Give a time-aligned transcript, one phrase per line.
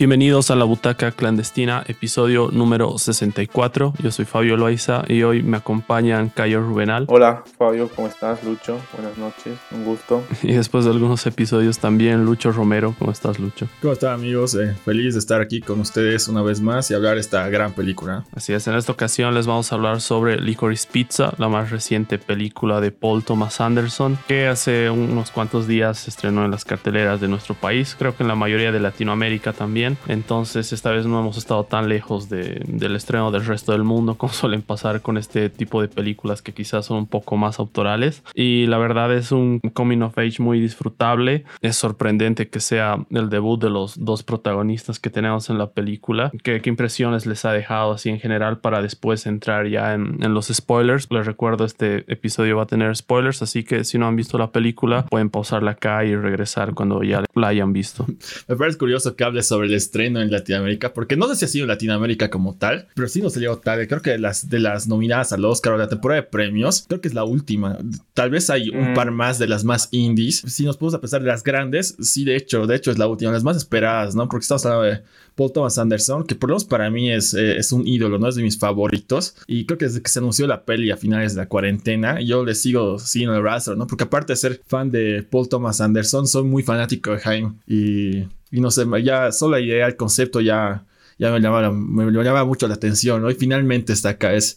[0.00, 3.92] Bienvenidos a la Butaca Clandestina, episodio número 64.
[4.02, 7.04] Yo soy Fabio Loaiza y hoy me acompañan Cayo Rubenal.
[7.08, 8.42] Hola Fabio, ¿cómo estás?
[8.42, 10.24] Lucho, buenas noches, un gusto.
[10.42, 12.94] Y después de algunos episodios también Lucho Romero.
[12.98, 13.68] ¿Cómo estás, Lucho?
[13.82, 14.54] ¿Cómo están, amigos?
[14.54, 17.74] Eh, feliz de estar aquí con ustedes una vez más y hablar de esta gran
[17.74, 18.24] película.
[18.34, 22.16] Así es, en esta ocasión les vamos a hablar sobre Licorice Pizza, la más reciente
[22.16, 27.20] película de Paul Thomas Anderson, que hace unos cuantos días se estrenó en las carteleras
[27.20, 29.89] de nuestro país, creo que en la mayoría de Latinoamérica también.
[30.08, 34.32] Entonces esta vez no hemos estado tan lejos del estreno del resto del mundo como
[34.32, 38.22] suelen pasar con este tipo de películas que quizás son un poco más autorales.
[38.34, 41.44] Y la verdad es un coming of age muy disfrutable.
[41.60, 46.30] Es sorprendente que sea el debut de los dos protagonistas que tenemos en la película.
[46.42, 51.08] ¿Qué, impresiones les ha dejado así en general para después entrar ya en, los spoilers?
[51.10, 54.52] Les recuerdo, este episodio va a tener spoilers, así que si no han visto la
[54.52, 58.06] película pueden pausarla acá y regresar cuando ya la hayan visto.
[58.48, 61.48] Me parece curioso que hable sobre el estreno en Latinoamérica, porque no sé si ha
[61.48, 63.88] sido en Latinoamérica como tal, pero sí nos salió tarde.
[63.88, 67.00] Creo que de las, de las nominadas al Oscar o la temporada de premios, creo
[67.00, 67.78] que es la última.
[68.14, 68.94] Tal vez hay un mm.
[68.94, 70.42] par más de las más indies.
[70.46, 73.06] Si nos podemos a pesar de las grandes, sí, de hecho, de hecho es la
[73.06, 74.28] última, las más esperadas, ¿no?
[74.28, 75.02] Porque estamos hablando de
[75.34, 78.28] Paul Thomas Anderson, que por lo menos para mí es, eh, es un ídolo, ¿no?
[78.28, 79.36] Es de mis favoritos.
[79.46, 82.44] Y creo que desde que se anunció la peli a finales de la cuarentena, yo
[82.44, 83.86] le sigo siguiendo el rastro, ¿no?
[83.86, 87.52] Porque aparte de ser fan de Paul Thomas Anderson, soy muy fanático de Jaime.
[87.66, 90.84] Y y no sé, ya solo la idea, el concepto ya,
[91.18, 93.30] ya me, llamaba, me, llamaba mucho la atención, ¿no?
[93.30, 94.56] Y finalmente está acá, es,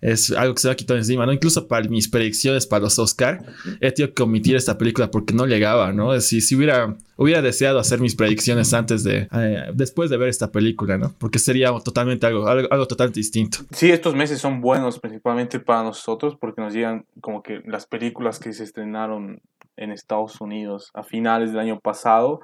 [0.00, 1.32] es algo que se me ha quitado encima, ¿no?
[1.32, 3.44] Incluso para mis predicciones para los Oscar,
[3.80, 6.18] he tenido que omitir esta película porque no llegaba, ¿no?
[6.20, 10.50] Si, si hubiera, hubiera deseado hacer mis predicciones antes de, eh, después de ver esta
[10.50, 11.14] película, ¿no?
[11.18, 13.58] Porque sería totalmente algo, algo, totalmente distinto.
[13.72, 18.38] Sí, estos meses son buenos principalmente para nosotros porque nos llegan como que las películas
[18.38, 19.40] que se estrenaron
[19.76, 22.40] en Estados Unidos a finales del año pasado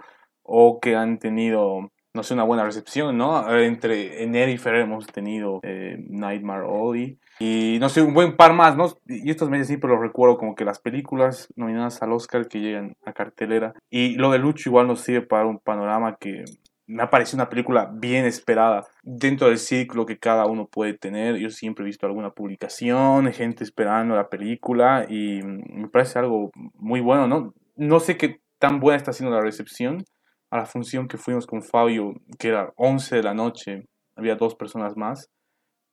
[0.46, 3.48] o que han tenido, no sé, una buena recepción, ¿no?
[3.58, 8.54] Entre enero y febrero hemos tenido eh, Nightmare Alley y no sé, un buen par
[8.54, 8.88] más, ¿no?
[9.06, 12.96] Y estos meses siempre los recuerdo como que las películas nominadas al Oscar que llegan
[13.04, 16.44] a cartelera y lo de Lucho igual nos sirve para un panorama que
[16.86, 21.36] me ha parecido una película bien esperada dentro del ciclo que cada uno puede tener.
[21.36, 27.00] Yo siempre he visto alguna publicación, gente esperando la película y me parece algo muy
[27.00, 27.54] bueno, ¿no?
[27.74, 30.04] No sé qué tan buena está siendo la recepción,
[30.50, 33.86] a la función que fuimos con Fabio, que era 11 de la noche,
[34.16, 35.28] había dos personas más,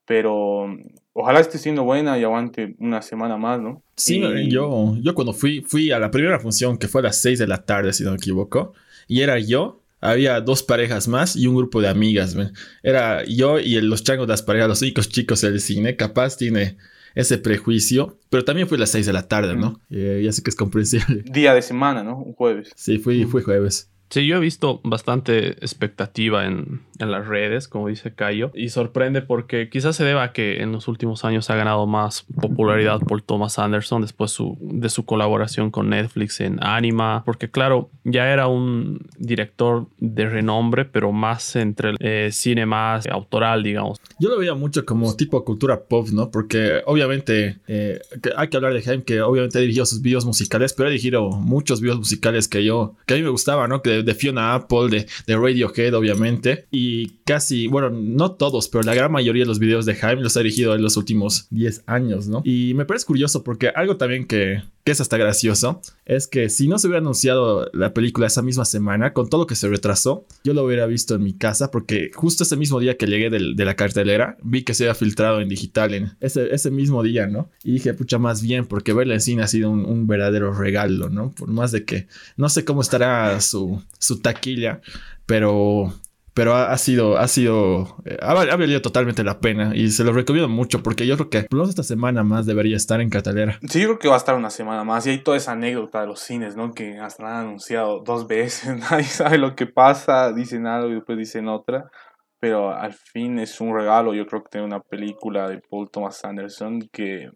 [0.05, 0.67] pero
[1.13, 3.81] ojalá esté siendo buena y aguante una semana más, ¿no?
[3.95, 7.39] Sí, yo, yo cuando fui, fui a la primera función, que fue a las 6
[7.39, 8.73] de la tarde, si no me equivoco,
[9.07, 12.35] y era yo, había dos parejas más y un grupo de amigas,
[12.81, 16.77] era yo y los changos de las parejas, los únicos chicos del cine, capaz tiene
[17.15, 19.79] ese prejuicio, pero también fue a las 6 de la tarde, ¿no?
[19.89, 21.23] Eh, ya sé que es comprensible.
[21.31, 22.17] Día de semana, ¿no?
[22.17, 22.71] Un jueves.
[22.75, 23.92] Sí, fui, fui jueves.
[24.13, 29.23] Sí, yo he visto bastante expectativa en, en, las redes, como dice Cayo, y sorprende
[29.23, 33.23] porque quizás se deba a que en los últimos años ha ganado más popularidad por
[33.23, 38.45] Thomas Anderson después su, de su colaboración con Netflix en Anima, porque claro, ya era
[38.45, 43.99] un director de renombre, pero más entre el eh, cine más autoral, digamos.
[44.19, 46.29] Yo lo veía mucho como tipo cultura pop, ¿no?
[46.29, 47.99] Porque obviamente eh,
[48.37, 51.31] hay que hablar de Jaime, que obviamente ha dirigido sus videos musicales, pero ha dirigido
[51.31, 53.81] muchos videos musicales que yo, que a mí me gustaba, ¿no?
[54.03, 56.67] De, Fiona Apple, de, de, Radiohead, obviamente.
[56.71, 60.37] Y casi, bueno, no todos, pero la gran mayoría de los videos de Jaime los
[60.37, 62.41] ha dirigido en los últimos 10 años, ¿no?
[62.43, 66.67] Y me parece curioso porque algo también que, que es hasta gracioso, es que si
[66.67, 70.25] no se hubiera anunciado la película esa misma semana, con todo lo que se retrasó,
[70.43, 73.65] yo lo hubiera visto en mi casa, porque justo ese mismo día que llegué de
[73.65, 77.49] la cartelera, vi que se había filtrado en digital en ese, ese mismo día, ¿no?
[77.63, 81.31] Y dije, pucha, más bien, porque verla en cine ha sido un, verdadero regalo, ¿no?
[81.31, 84.81] Por más de que no sé cómo estará su, su taquilla,
[85.25, 85.93] pero
[86.33, 90.49] pero ha, sido, ha sido, eh, ha, valido totalmente la pena y se lo recomiendo
[90.49, 93.59] mucho porque yo creo que por esta semana más debería estar en cartelera.
[93.69, 96.01] Sí, yo creo que va a estar una semana más y hay toda esa anécdota
[96.01, 96.73] de los cines, ¿no?
[96.73, 101.17] Que hasta han anunciado dos veces, nadie sabe lo que pasa, dicen algo y después
[101.17, 101.91] dicen otra,
[102.39, 106.25] pero al fin es un regalo, yo creo que tener una película de Paul Thomas
[106.25, 107.29] Anderson que,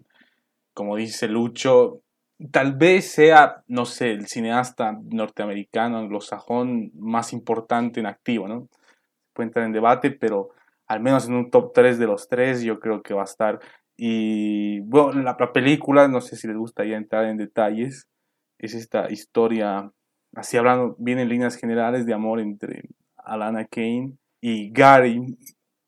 [0.74, 2.02] como dice Lucho,
[2.52, 8.68] tal vez sea, no sé, el cineasta norteamericano, anglosajón más importante en activo, ¿no?
[9.38, 10.50] Puede entrar en debate, pero
[10.88, 13.60] al menos en un top 3 de los tres yo creo que va a estar.
[13.95, 18.07] Y bueno, la, película, no sé si les gusta ya entrar en detalles,
[18.57, 19.92] es esta historia,
[20.36, 22.84] así hablando bien en líneas generales, de amor entre
[23.18, 25.38] Alana Kane y Gary.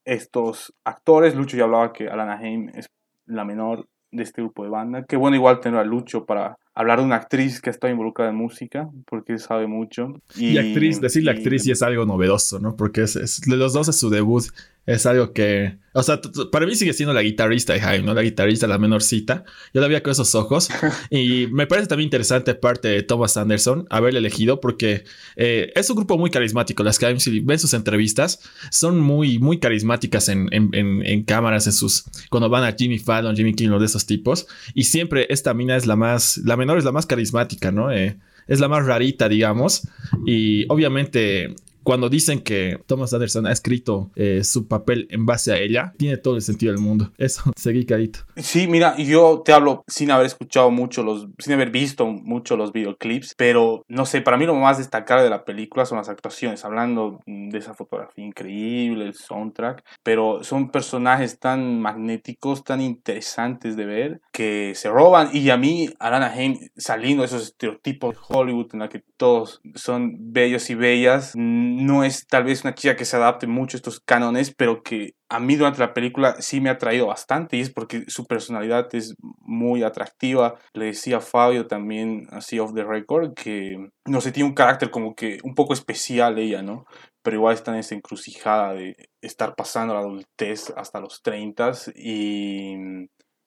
[0.05, 2.87] Estos actores, Lucho ya hablaba que Alana Kane es
[3.25, 6.99] la menor de este grupo de banda, que bueno igual tener a Lucho para hablar
[6.99, 10.13] de una actriz que está involucrada en música, porque sabe mucho.
[10.37, 12.77] Y, actriz, decirle actriz y es algo novedoso, ¿no?
[12.77, 14.45] Porque es, los dos es su debut
[14.89, 16.19] es algo que, o sea,
[16.51, 18.15] para mí sigue siendo la guitarrista de Jaime, ¿no?
[18.15, 19.43] La guitarrista, la menorcita.
[19.71, 20.67] Yo la veía con esos ojos.
[21.11, 25.03] y me parece también interesante parte de Thomas Anderson haberle elegido porque
[25.35, 26.83] eh, es un grupo muy carismático.
[26.83, 28.39] Las que si ven sus entrevistas
[28.71, 33.35] son muy, muy carismáticas en, en, en, cámaras, en sus, cuando van a Jimmy Fallon,
[33.35, 34.47] Jimmy Kimmel, de esos tipos.
[34.73, 37.91] Y siempre esta mina es la más, la menor es la más carismática, ¿no?
[37.91, 39.87] Eh, es la más rarita, digamos.
[40.25, 41.53] Y obviamente
[41.89, 46.17] cuando dicen que Thomas Anderson ha escrito eh, su papel en base a ella, tiene
[46.17, 47.11] todo el sentido del mundo.
[47.17, 48.19] Eso, seguí carito.
[48.35, 52.73] Sí, mira, yo te hablo sin haber escuchado mucho los, sin haber visto mucho los
[52.73, 56.63] videoclips, pero no sé, para mí lo más destacable de la película son las actuaciones,
[56.63, 63.85] hablando de esa fotografía increíble, el soundtrack, pero son personajes tan magnéticos, tan interesantes de
[63.85, 68.69] ver, que se roban y a mí, Alana Haim, saliendo de esos estereotipos de Hollywood
[68.73, 71.33] en la que todos son bellos y bellas,
[71.79, 75.13] no es tal vez una chica que se adapte mucho a estos cánones, pero que
[75.29, 78.93] a mí durante la película sí me ha traído bastante y es porque su personalidad
[78.93, 80.59] es muy atractiva.
[80.73, 84.91] Le decía a Fabio también, así off the record, que no sé, tiene un carácter
[84.91, 86.85] como que un poco especial ella, ¿no?
[87.21, 92.75] Pero igual está en esa encrucijada de estar pasando la adultez hasta los 30 y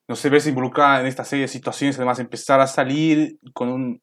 [0.08, 4.00] no sé, verse involucrada en esta serie de situaciones, además empezar a salir con, un,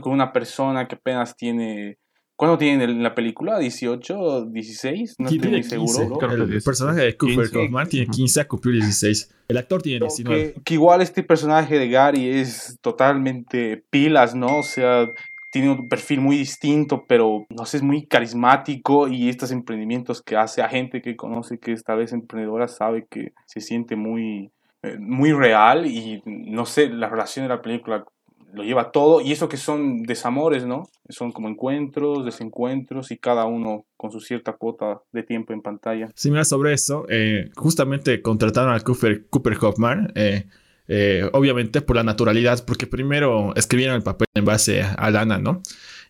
[0.00, 1.98] con una persona que apenas tiene
[2.40, 3.60] ¿Cuándo tienen en la película?
[3.60, 5.16] ¿18 16?
[5.18, 6.18] No estoy muy seguro.
[6.26, 9.30] El, personaje de Cooper Kaufman tiene 15 a cumplir 16.
[9.48, 10.54] El actor tiene 19.
[10.64, 14.60] Que, igual este personaje de Gary es totalmente pilas, ¿no?
[14.60, 15.10] O sea,
[15.52, 20.38] tiene un perfil muy distinto, pero no sé, es muy carismático y estos emprendimientos que
[20.38, 24.50] hace a gente que conoce que esta vez emprendedora sabe que se siente muy,
[24.82, 28.06] eh, muy real y no sé, la relación de la película
[28.52, 30.88] lo lleva todo y eso que son desamores, ¿no?
[31.08, 36.08] Son como encuentros, desencuentros y cada uno con su cierta cuota de tiempo en pantalla.
[36.14, 40.46] Sí, mira, sobre eso, eh, justamente contrataron a Cooper, Cooper Hoffman, eh,
[40.88, 45.62] eh, obviamente por la naturalidad, porque primero escribieron el papel en base a Lana, ¿no?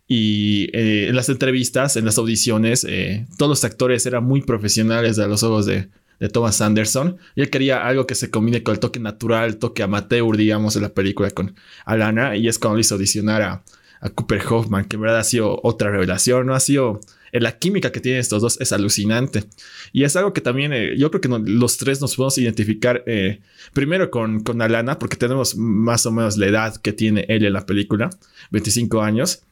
[0.06, 2.84] Y en las entrevistas, en las audiciones,
[3.38, 5.88] todos los actores eran muy profesionales a los ojos de,
[6.20, 7.16] de Thomas Anderson.
[7.34, 10.82] Y quería algo que se combine con el toque natural, el toque amateur, digamos, de
[10.82, 12.36] la película con Alana.
[12.36, 13.64] Y es cuando le hizo audicionar a,
[14.14, 16.54] Cooper Hoffman, que en verdad ha sido otra revelación, ¿no?
[16.54, 17.00] Ha sido...
[17.32, 19.44] Eh, la química que tienen estos dos es alucinante.
[19.92, 23.40] Y es algo que también eh, yo creo que los tres nos podemos identificar eh,
[23.72, 27.52] primero con, con Alana, porque tenemos más o menos la edad que tiene él en
[27.52, 28.10] la película,
[28.50, 29.42] 25 años.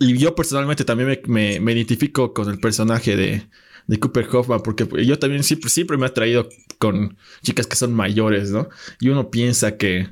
[0.00, 3.46] Y yo personalmente también me, me identifico con el personaje de,
[3.86, 6.48] de Cooper Hoffman, porque yo también siempre, siempre me he traído
[6.78, 8.68] con chicas que son mayores, ¿no?
[9.00, 10.08] Y uno piensa que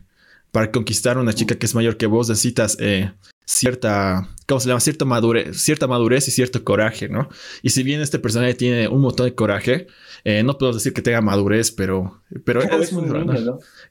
[0.51, 3.11] para conquistar a una chica que es mayor que vos necesitas eh,
[3.45, 4.81] cierta, ¿cómo se llama?
[4.81, 7.29] Cierta madurez, cierta madurez y cierto coraje, ¿no?
[7.63, 9.87] Y si bien este personaje tiene un montón de coraje,
[10.25, 13.09] eh, no puedo decir que tenga madurez, pero, pero es, un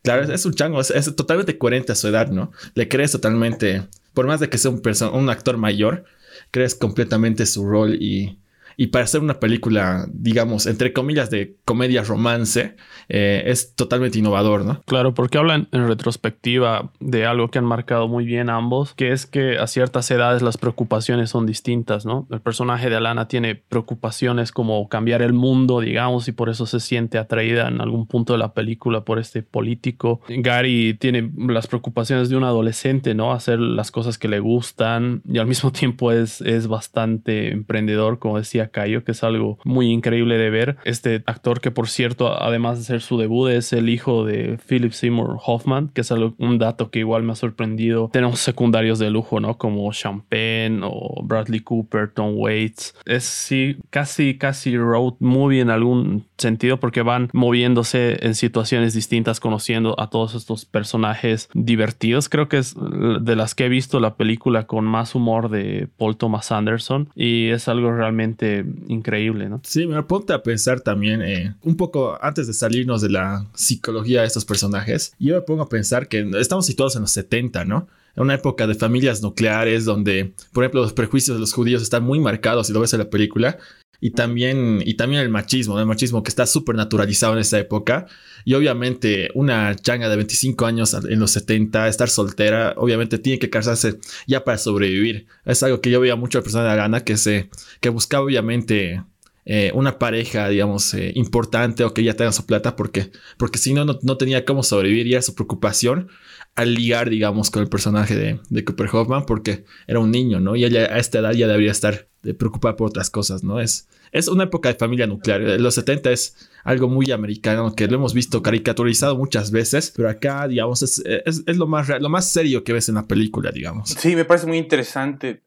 [0.04, 2.52] Claro, es, un chango, es, totalmente coherente a su edad, ¿no?
[2.76, 4.82] Le crees totalmente, por más de que sea un,
[5.14, 6.06] un actor mayor,
[6.52, 8.38] crees completamente su rol y
[8.78, 12.76] y para hacer una película, digamos, entre comillas, de comedia romance,
[13.10, 14.82] eh, es totalmente innovador, ¿no?
[14.86, 19.26] Claro, porque hablan en retrospectiva de algo que han marcado muy bien ambos, que es
[19.26, 22.28] que a ciertas edades las preocupaciones son distintas, ¿no?
[22.32, 26.80] El personaje de Alana tiene preocupaciones como cambiar el mundo, digamos, y por eso se
[26.80, 30.22] siente atraída en algún punto de la película por este político.
[30.28, 33.34] Gary tiene las preocupaciones de un adolescente, ¿no?
[33.34, 38.38] Hacer las cosas que le gustan y al mismo tiempo es, es bastante emprendedor, como
[38.38, 40.78] decía Cayo, que es algo muy increíble de ver.
[40.86, 44.92] Este actor que por cierto, además de ser su debut, es el hijo de Philip
[44.92, 48.10] Seymour Hoffman, que es algo, un dato que igual me ha sorprendido.
[48.12, 49.58] Tenemos secundarios de lujo, ¿no?
[49.58, 52.96] Como Champagne o Bradley Cooper, Tom Waits.
[53.06, 59.40] Es sí, casi, casi road movie en algún sentido porque van moviéndose en situaciones distintas,
[59.40, 62.30] conociendo a todos estos personajes divertidos.
[62.30, 66.18] Creo que es de las que he visto la película con más humor de Paul
[66.18, 68.51] Thomas Anderson y es algo realmente
[68.88, 69.62] increíble, ¿no?
[69.64, 74.22] Sí, me ponte a pensar también eh, un poco antes de salirnos de la psicología
[74.22, 75.14] de estos personajes.
[75.20, 77.88] Yo me pongo a pensar que estamos situados en los 70, ¿no?
[78.16, 82.04] En una época de familias nucleares donde, por ejemplo, los prejuicios de los judíos están
[82.04, 83.58] muy marcados, si lo ves en la película,
[84.02, 88.08] y también, y también el machismo, el machismo que está súper naturalizado en esa época.
[88.44, 93.52] Y obviamente una changa de 25 años en los 70, estar soltera, obviamente tiene que
[93.52, 95.28] casarse ya para sobrevivir.
[95.46, 98.26] Es algo que yo veía mucho a la persona de Gana que, se, que buscaba
[98.26, 99.04] obviamente
[99.46, 103.74] eh, una pareja, digamos, eh, importante o que ya tenga su plata, porque, porque si
[103.74, 106.10] no, no, tenía cómo sobrevivir y era su preocupación
[106.56, 110.56] al ligar, digamos, con el personaje de, de Cooper Hoffman, porque era un niño, ¿no?
[110.56, 112.08] Y ella a esta edad ya debería estar
[112.38, 113.60] preocupada por otras cosas, ¿no?
[113.60, 115.42] Es, es una época de familia nuclear.
[115.42, 120.48] Los 70 es algo muy americano que lo hemos visto caricaturizado muchas veces, pero acá,
[120.48, 123.90] digamos, es, es, lo, más, lo más serio que ves en la película, digamos.
[123.90, 125.42] Sí, me parece muy interesante.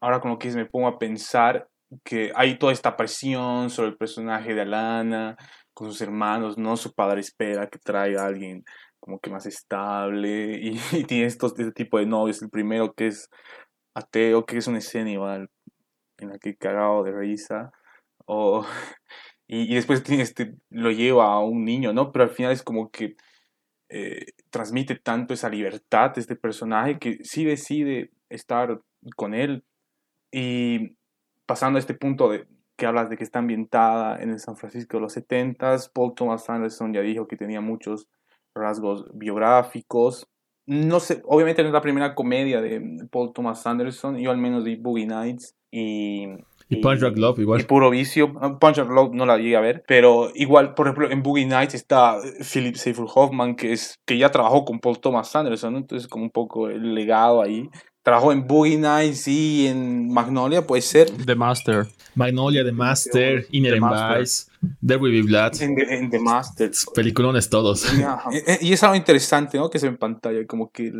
[0.00, 1.69] Ahora con lo que me pongo a pensar
[2.04, 5.36] que hay toda esta presión sobre el personaje de Alana
[5.74, 6.76] con sus hermanos, ¿no?
[6.76, 8.64] Su padre espera que traiga a alguien
[9.00, 12.42] como que más estable y, tiene estos, este tipo de novios.
[12.42, 13.28] El primero que es
[13.94, 15.50] ateo, que es una escena igual
[16.18, 17.72] en la que cagado de risa.
[18.26, 18.64] O,
[19.48, 22.12] y, después este, lo lleva a un niño, ¿no?
[22.12, 23.16] Pero al final es como que
[23.88, 28.80] eh, transmite tanto esa libertad de este personaje que sí decide estar
[29.16, 29.64] con él.
[30.32, 30.96] Y
[31.50, 34.98] pasando a este punto de que hablas de que está ambientada en el San Francisco
[34.98, 38.06] de los 70s, Paul Thomas Anderson ya dijo que tenía muchos
[38.54, 40.28] rasgos biográficos.
[40.66, 44.62] No sé, obviamente no es la primera comedia de Paul Thomas Anderson, yo al menos
[44.62, 46.28] de Boogie Nights y
[46.70, 47.60] y, Punch Drunk Love igual.
[47.60, 48.32] Y Puro Vicio.
[48.32, 49.82] Punch Drunk Love no la llegué a ver.
[49.88, 52.16] Pero igual, por ejemplo, en Boogie Nights está
[52.52, 55.76] Philip Seymour Hoffman, que, es, que ya trabajó con Paul Thomas Anderson.
[55.76, 57.68] Entonces, como un poco el legado ahí.
[58.02, 61.10] Trabajó en Boogie Nights y en Magnolia, puede ser.
[61.10, 61.86] The Master.
[62.14, 64.50] Magnolia, The Master, Inner Vice,
[64.84, 65.60] There Will Be Blood.
[65.60, 66.70] En The, Master.
[66.94, 67.84] Peliculones todos.
[68.32, 69.70] Eh, eh, y, es algo interesante, ¿no?
[69.70, 70.46] Que se ve en pantalla.
[70.46, 70.92] Como que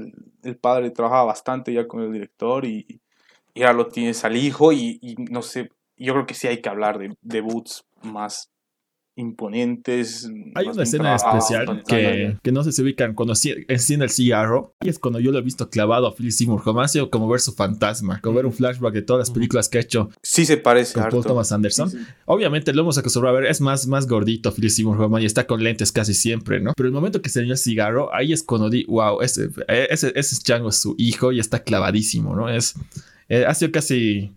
[0.42, 3.00] el, padre trabajaba bastante ya con el director y,
[3.54, 4.72] y ahora lo tienes al hijo.
[4.72, 8.50] Y, y, no sé, yo creo que sí hay que hablar de debuts más
[9.20, 10.30] imponentes.
[10.54, 14.74] Hay una escena especial que, que, no sé si se ubican cuando enciende el cigarro
[14.80, 17.52] y es cuando yo lo he visto clavado a Philip Seymour Hoffman, como ver su
[17.52, 20.10] fantasma, como ver un flashback de todas las películas que ha hecho.
[20.22, 21.90] Sí se parece con Paul Thomas Anderson.
[22.24, 25.46] Obviamente lo hemos acostumbrado a ver, es más, más gordito Philip Seymour Hoffman y está
[25.46, 26.72] con lentes casi siempre, ¿no?
[26.76, 30.42] Pero el momento que se el cigarro, ahí es cuando di, wow, ese, ese, ese
[30.42, 32.48] chango es su hijo y está clavadísimo, ¿no?
[32.48, 32.74] Es,
[33.28, 34.32] eh, ha sido casi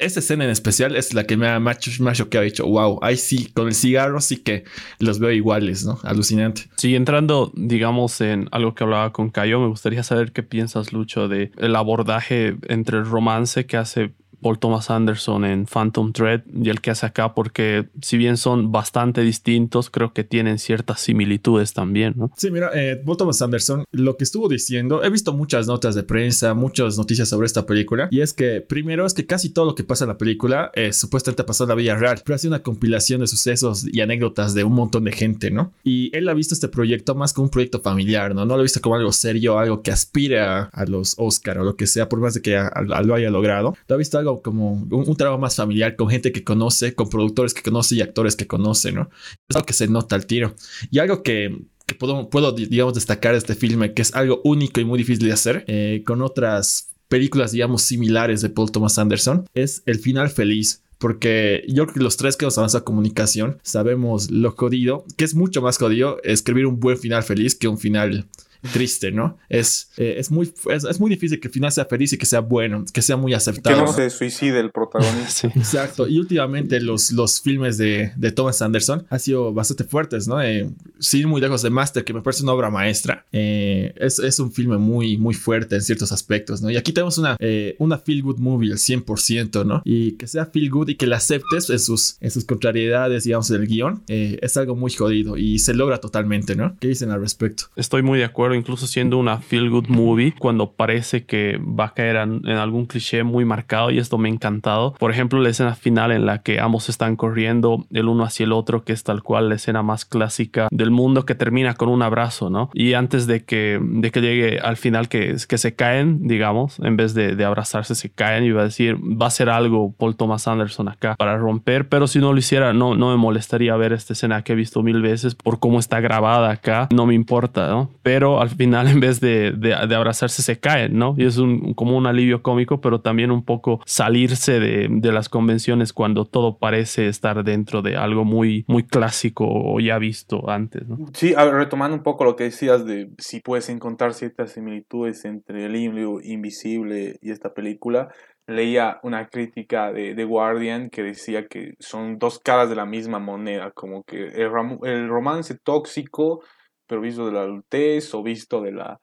[0.00, 3.16] esta escena en especial es la que me ha más, que ha dicho, wow, ahí
[3.16, 4.64] sí, con el cigarro sí que
[4.98, 5.98] los veo iguales, ¿no?
[6.02, 6.62] Alucinante.
[6.76, 11.28] Sí, entrando, digamos, en algo que hablaba con Cayo, me gustaría saber qué piensas, Lucho,
[11.28, 16.68] de el abordaje entre el romance que hace Paul Thomas Anderson en Phantom Thread y
[16.68, 21.72] el que hace acá, porque si bien son bastante distintos, creo que tienen ciertas similitudes
[21.72, 22.30] también, ¿no?
[22.36, 26.02] Sí, mira, eh, Paul Thomas Anderson, lo que estuvo diciendo, he visto muchas notas de
[26.02, 29.74] prensa, muchas noticias sobre esta película, y es que primero es que casi todo lo
[29.74, 32.62] que pasa en la película es supuestamente pasó en la vida real, pero hace una
[32.62, 35.72] compilación de sucesos y anécdotas de un montón de gente, ¿no?
[35.84, 38.44] Y él ha visto este proyecto más como un proyecto familiar, ¿no?
[38.44, 41.76] No lo ha visto como algo serio, algo que aspira a, los Oscar o lo
[41.76, 42.60] que sea, por más de que
[43.04, 43.76] lo haya logrado.
[43.86, 47.52] Lo ha visto algo como un, trabajo más familiar con gente que conoce, con productores
[47.52, 49.10] que conoce y actores que conoce, ¿no?
[49.48, 50.54] Es algo que se nota al tiro.
[50.90, 51.64] Y algo que,
[51.98, 55.32] puedo, puedo, digamos, destacar de este filme, que es algo único y muy difícil de
[55.32, 60.82] hacer, eh, con otras películas, digamos, similares de Paul Thomas Anderson, es el final feliz
[61.02, 65.34] porque yo creo que los tres que nos avanza comunicación sabemos lo jodido, que es
[65.34, 68.28] mucho más jodido escribir un buen final feliz que un final
[68.70, 69.38] triste, ¿no?
[69.48, 72.40] Es, eh, es, muy, es, muy difícil que el final sea feliz y que sea
[72.40, 73.76] bueno, que sea muy aceptado.
[73.76, 75.48] Que no se suicide el protagonista.
[75.56, 76.06] Exacto.
[76.06, 80.40] Y últimamente los, los filmes de, de Thomas Anderson han sido bastante fuertes, ¿no?
[80.40, 83.26] Eh, sin muy lejos de Master, que me parece una obra maestra.
[83.32, 86.70] Eh, es, es, un filme muy, muy fuerte en ciertos aspectos, ¿no?
[86.70, 87.36] Y aquí tenemos una,
[87.78, 89.82] una feel good movie al 100%, ¿no?
[89.84, 93.48] Y que sea feel good y que la aceptes en sus, en sus contrariedades, digamos,
[93.48, 96.76] del guion, es algo muy jodido y se logra totalmente, ¿no?
[96.80, 97.64] ¿Qué dicen al respecto?
[97.76, 101.94] Estoy muy de acuerdo incluso siendo una feel good movie, cuando parece que va a
[101.94, 104.94] caer en, algún cliché muy marcado y esto me ha encantado.
[104.94, 108.52] Por ejemplo, la escena final en la que ambos están corriendo el uno hacia el
[108.52, 112.02] otro, que es tal cual la escena más clásica del mundo que termina con un
[112.02, 112.70] abrazo, ¿no?
[112.74, 116.96] Y antes de que, de que llegue al final que, que se caen, digamos, en
[116.96, 120.16] vez de, de abrazarse, se caen y va a decir, va a ser algo Paul
[120.16, 123.92] Thomas Anderson acá para romper, pero si no lo hiciera, no, no me molestaría ver
[123.92, 127.68] esta escena que he visto mil veces por cómo está grabada acá, no me importa,
[127.68, 127.90] ¿no?
[128.02, 131.14] Pero al final en vez de, abrazarse se caen, ¿no?
[131.16, 135.92] Y es un, como un alivio cómico, pero también un poco salirse de, las convenciones
[135.92, 140.96] cuando todo parece estar dentro de algo muy, muy clásico o ya visto antes, ¿no?
[141.12, 145.72] Sí, retomando un poco lo que decías de si puedes encontrar ciertas similitudes entre el
[145.72, 148.08] libro Invisible y esta película,
[148.46, 153.18] leía una crítica de The Guardian que decía que son dos caras de la misma
[153.18, 156.42] moneda, como que el romance tóxico
[156.86, 159.00] pero visto de la adultez o visto de la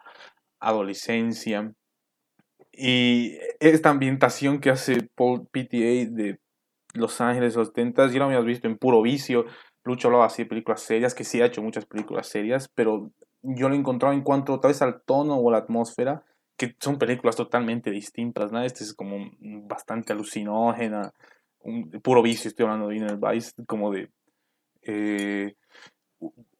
[0.59, 1.73] adolescencia.
[2.71, 6.39] Y esta ambientación que hace Paul PTA de
[6.93, 9.45] Los Ángeles los 70, ya lo habíamos visto en Puro Vicio.
[9.83, 13.69] Lucho hablaba así de películas serias, que sí ha hecho muchas películas serias, pero yo
[13.69, 16.23] lo he encontrado en cuanto tal vez al tono o a la atmósfera,
[16.57, 18.61] que son películas totalmente distintas, ¿no?
[18.61, 19.31] Este es como
[19.67, 21.13] bastante alucinógena,
[21.61, 24.09] un, puro vicio, estoy hablando de Inner Vice, como de
[24.83, 25.55] eh,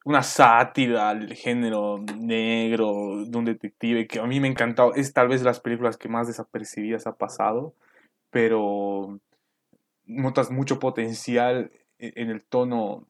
[0.05, 4.93] una sátira al género negro de un detective que a mí me ha encantado.
[4.95, 7.73] Es tal vez las películas que más desapercibidas ha pasado,
[8.31, 9.19] pero
[10.05, 13.07] notas mucho potencial e-, en el tono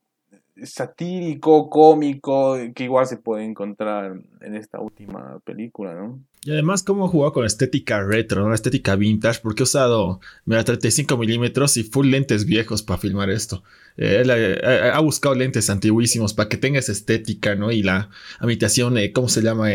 [0.63, 6.19] satírico, cómico, que igual se puede encontrar en esta última película, ¿no?
[6.43, 8.53] Y además, cómo jugado con estética retro, ¿no?
[8.53, 13.61] estética vintage, porque he usado, mira, 35 milímetros y full lentes viejos para filmar esto.
[13.97, 17.71] Eh, eh, ha buscado lentes antiguísimos para que tenga esa estética, ¿no?
[17.71, 19.67] Y la habitación, eh, ¿cómo se llama?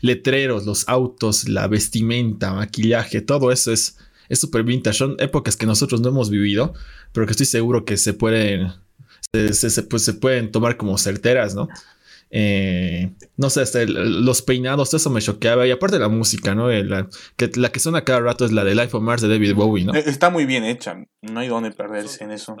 [0.00, 3.96] letreros, los autos, la vestimenta, maquillaje, todo eso es
[4.32, 4.98] súper vintage.
[4.98, 6.74] Son épocas que nosotros no hemos vivido,
[7.12, 8.72] pero que estoy seguro que se pueden
[9.32, 11.68] se, pues, se pueden tomar como certeras, ¿no?
[12.32, 15.66] Eh, no sé, hasta los peinados, eso me choqueaba.
[15.66, 16.68] Y aparte la música, ¿no?
[16.68, 19.54] La que, la que suena cada rato es la de Life of Mars de David
[19.54, 19.94] Bowie, ¿no?
[19.94, 22.56] Eh, está muy bien hecha, no hay dónde perderse en eso.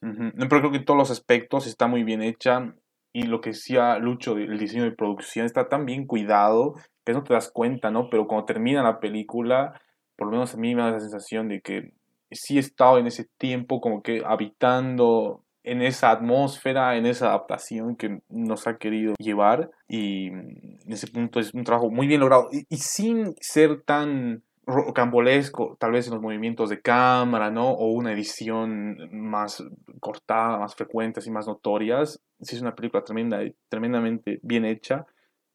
[0.00, 2.74] Pero creo que en todos los aspectos está muy bien hecha.
[3.12, 6.74] Y lo que decía Lucho, el diseño de producción está tan bien cuidado
[7.04, 8.10] que no te das cuenta, ¿no?
[8.10, 9.80] Pero cuando termina la película,
[10.14, 11.94] por lo menos a mí me da la sensación de que
[12.30, 17.96] sí he estado en ese tiempo como que habitando en esa atmósfera, en esa adaptación
[17.96, 22.48] que nos ha querido llevar y en ese punto es un trabajo muy bien logrado
[22.50, 27.70] y, sin ser tan rocambolesco, tal vez en los movimientos de cámara, ¿no?
[27.70, 29.64] O una edición más
[30.00, 32.20] cortada, más frecuente, y más notorias.
[32.42, 35.06] Sí es una película tremenda, tremendamente bien hecha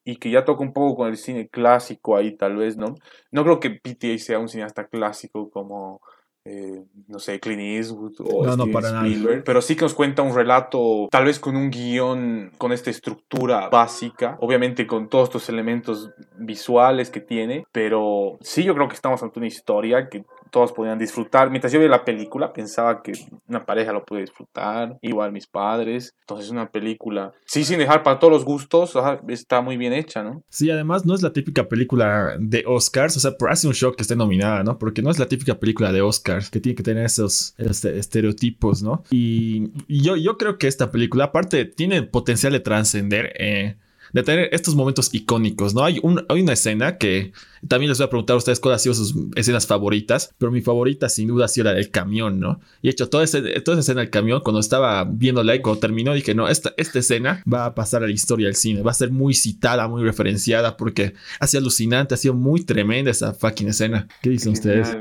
[0.04, 2.96] y que ya toca un poco con el cine clásico ahí, tal vez, ¿no?
[3.32, 6.02] No creo que PTA sea un cineasta clásico como
[6.46, 11.08] eh, no sé, Clint Eastwood o no, Spielberg, pero sí que nos cuenta un relato,
[11.10, 17.10] tal vez con un guion, con esta estructura básica, obviamente con todos estos elementos visuales
[17.10, 21.50] que tiene, pero sí yo creo que estamos ante una historia que todos podían disfrutar.
[21.50, 23.14] Mientras yo veía la película, pensaba que
[23.48, 26.14] una pareja lo puede disfrutar, igual mis padres.
[26.20, 28.94] Entonces, una película, sí, sin dejar para todos los gustos,
[29.30, 30.44] está muy bien hecha, ¿no?
[30.50, 34.04] Sí, además no es la típica película de Oscars, o sea, hace un shock que
[34.04, 34.78] esté nominada, ¿no?
[34.78, 38.84] Porque no es la típica película de Oscars que tiene que tener esos este, estereotipos,
[38.84, 39.04] ¿no?
[39.10, 43.34] Y, yo, yo creo que esta película, aparte, tiene potencial de trascender.
[43.40, 43.76] Eh,
[44.14, 45.84] de tener estos momentos icónicos, ¿no?
[45.84, 47.34] Hay, un, hay una escena que
[47.68, 50.62] también les voy a preguntar a ustedes cuáles han sido sus escenas favoritas, pero mi
[50.62, 52.60] favorita sin duda ha sido la del camión, ¿no?
[52.82, 56.14] Y hecho, toda, ese, toda esa escena del camión, cuando estaba viéndola y cuando terminó,
[56.14, 58.96] dije, no, esta, esta escena va a pasar a la historia del cine, va a
[58.96, 63.70] ser muy citada, muy referenciada, porque ha sido alucinante, ha sido muy tremenda esa fucking
[63.70, 64.08] escena.
[64.22, 64.98] ¿Qué dicen ustedes?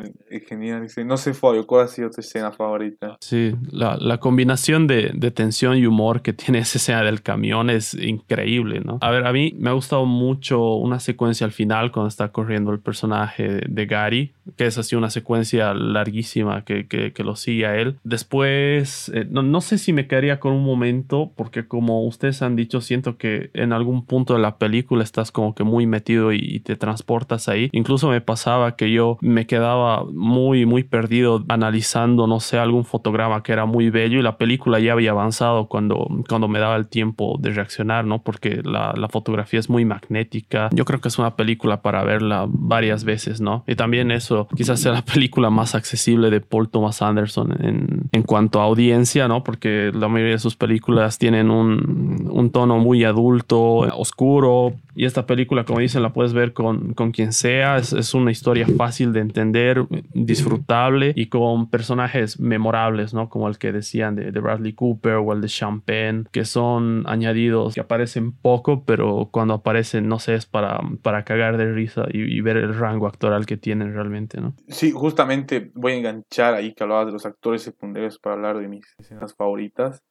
[0.49, 3.17] Genial, no sé, Fabio, ¿cuál ha sido tu escena favorita?
[3.21, 7.71] Sí, la, la combinación de, de tensión y humor que tiene esa escena del camión
[7.71, 8.99] es increíble, ¿no?
[9.01, 12.52] A ver, a mí me ha gustado mucho una secuencia al final cuando está corriendo
[12.73, 17.77] el personaje de Gary, que es así una secuencia larguísima que, que, lo sigue a
[17.77, 17.99] él.
[18.03, 22.57] Después, eh, no, no, sé si me quedaría con un momento, porque como ustedes han
[22.57, 26.61] dicho, siento que en algún punto de la película estás como que muy metido y,
[26.61, 27.71] te transportas ahí.
[27.73, 33.43] Incluso me pasaba que yo me quedaba muy, muy perdido analizando, no sé, algún fotograma
[33.43, 36.89] que era muy bello y la película ya había avanzado cuando, cuando me daba el
[36.89, 38.23] tiempo de reaccionar, ¿no?
[38.23, 40.69] Porque la, la fotografía es muy magnética.
[40.73, 43.65] Yo creo que es una película para verla varias veces, ¿no?
[43.67, 48.23] Y también eso quizás sea la película más accesible de Paul Thomas Anderson en, en
[48.23, 49.45] cuanto a audiencia, ¿no?
[49.45, 55.27] Porque la mayoría de sus películas tienen un, un tono muy adulto, oscuro, y esta
[55.27, 57.79] película, como dicen, la puedes ver con, con quien sea.
[57.79, 63.31] Es, es, una historia fácil de entender, disfrutable y con personajes memorables, ¿no?
[63.31, 67.75] Como el que decían de, de, Bradley Cooper o el de Champagne, que son añadidos
[67.75, 72.41] que aparecen poco, pero cuando aparecen, no sé, es para, para cagar de risa y,
[72.43, 74.55] ver el rango actoral que tienen realmente, ¿no?
[74.69, 78.69] Sí, justamente voy a enganchar ahí que hablabas de los actores secundarios para hablar de
[78.69, 80.03] mis escenas favoritas.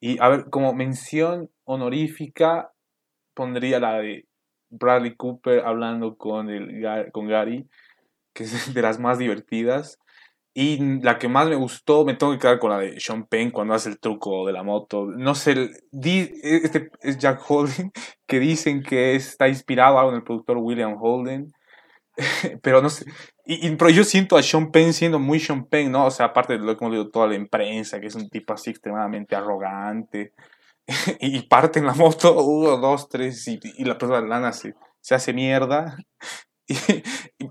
[0.00, 2.72] Y a ver, como mención honorífica,
[3.34, 4.26] pondría la de
[4.70, 7.68] Bradley Cooper hablando con, el, con Gary,
[8.34, 9.98] que es de las más divertidas.
[10.54, 13.50] Y la que más me gustó, me tengo que quedar con la de Sean Penn
[13.50, 15.06] cuando hace el truco de la moto.
[15.06, 17.90] No sé, este es Jack Holden,
[18.26, 21.52] que dicen que está inspirado algo en el productor William Holden.
[22.62, 23.06] pero no sé.
[23.44, 26.06] Y, pero yo siento a Sean Penn siendo muy Sean Penn, ¿no?
[26.06, 28.52] O sea, aparte de lo que hemos leído toda la prensa, que es un tipo
[28.52, 30.32] así extremadamente arrogante.
[31.20, 35.32] y parte en la moto, uno, dos, tres, y, la persona lana se, se hace
[35.32, 35.96] mierda.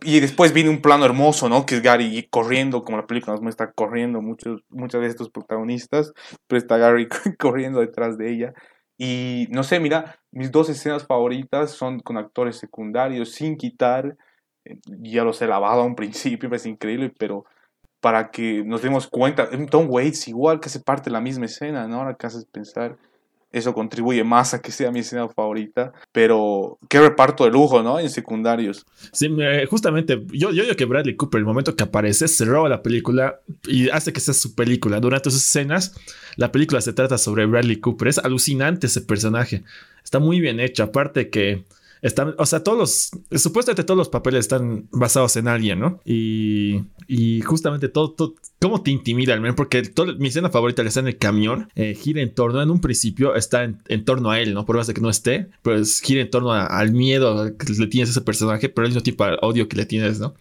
[0.04, 1.66] Y, después viene un plano hermoso, ¿no?
[1.66, 6.14] Que es Gary corriendo, como la película nos muestra corriendo muchos, muchas de estos protagonistas,
[6.48, 7.08] pero está Gary
[7.38, 8.54] corriendo detrás de ella.
[8.98, 14.16] Y no sé, mira, mis dos escenas favoritas son con actores secundarios, sin quitar,
[14.86, 17.45] ya los he lavado a un principio, es increíble, pero
[18.00, 21.97] para que nos demos cuenta, Tom Waits igual que se parte la misma escena, ¿no?
[21.97, 22.97] Ahora que haces pensar
[23.52, 25.91] eso contribuye más a que sea mi escena favorita.
[26.12, 28.00] Pero qué reparto de lujo, ¿no?
[28.00, 28.86] En secundarios.
[29.12, 29.30] Sí,
[29.69, 33.41] justamente, yo, yo digo que Bradley Cooper, el momento que aparece, se roba la película
[33.67, 35.00] y hace que sea su película.
[35.00, 35.95] Durante sus escenas,
[36.38, 38.08] la película se trata sobre Bradley Cooper.
[38.08, 39.63] Es alucinante ese personaje.
[40.04, 40.84] Está muy bien hecho.
[40.84, 41.65] Aparte que
[42.02, 42.78] están, o sea, todos
[43.30, 46.02] los, supuestamente todos los papeles están basados en alguien, ¿no?
[46.04, 50.88] Y, y justamente todo, todo, cómo te intimida el porque todo, mi escena favorita que
[50.88, 54.40] está en el camión eh, gira en torno, en un principio está en, torno a
[54.40, 54.66] él, ¿no?
[54.66, 58.10] Por más de que no esté, pues gira en torno al miedo que le tienes
[58.10, 60.34] a ese personaje, pero al mismo tiempo al odio que le tienes, ¿no?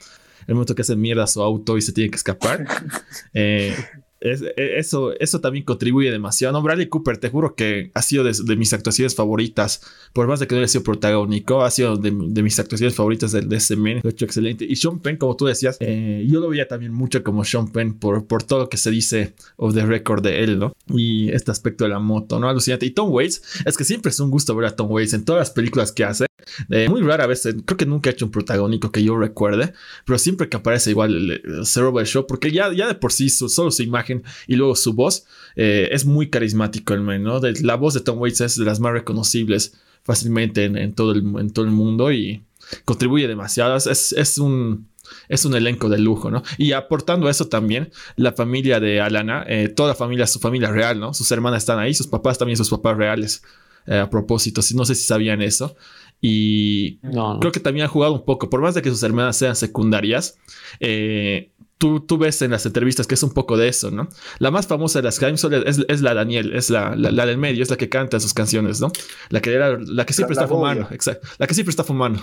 [0.46, 2.66] El momento que hace mierda a su auto y se tiene que escapar.
[3.35, 3.77] eh,
[4.20, 6.52] e, eso, eso también contribuye demasiado.
[6.52, 9.83] No, Bradley Cooper, te juro que ha sido de, mis actuaciones favoritas.
[10.12, 13.42] Por más de que no haya sido protagónico, ha sido de, mis actuaciones favoritas de,
[13.42, 14.00] de ese men.
[14.02, 14.64] Lo hecho excelente.
[14.68, 17.94] Y Sean Penn, como tú decías, eh, yo lo veía también mucho como Sean Penn
[17.94, 20.72] por, por todo lo que se dice of the record de él, ¿no?
[20.88, 22.48] Y este aspecto de la moto, ¿no?
[22.48, 22.87] Alucinante.
[22.87, 25.40] Y Tom Waits, es que siempre es un gusto ver a Tom Waits en todas
[25.40, 26.26] las películas que hace.
[26.70, 29.72] Eh, muy rara vez, eh, creo que nunca ha hecho un protagónico que yo recuerde,
[30.04, 33.30] pero siempre que aparece igual se roba el show, porque ya, ya de por sí
[33.30, 34.10] solo su imagen
[34.46, 37.40] y luego su voz eh, es muy carismático el men, ¿no?
[37.40, 41.51] la voz de Tom Waits es de las más reconocibles fácilmente en, todo, el, en
[41.51, 42.42] todo el mundo y
[42.85, 43.77] contribuye demasiado.
[43.77, 44.88] Es, es, un,
[45.29, 46.42] es un elenco de lujo, ¿no?
[46.57, 49.46] Y aportando eso también, la familia de Alana,
[49.77, 51.12] toda la familia, su familia real, ¿no?
[51.12, 53.42] Sus hermanas están ahí, sus papás también, sus papás reales.
[53.87, 55.77] a propósito, no sé si sabían eso.
[56.20, 59.57] Y creo que también ha jugado un poco, por más de que sus hermanas sean
[59.57, 60.38] secundarias,
[60.79, 64.09] eh, tú, tú, ves en las entrevistas que es un poco de eso, ¿no?
[64.38, 67.62] La más famosa de las Crimes es, es, la Daniel, es la, la, del medio,
[67.62, 68.93] es la que canta sus canciones, ¿no?
[69.31, 71.27] La que, era, la que siempre está fumando, exacto.
[71.38, 72.21] La que siempre está fumando.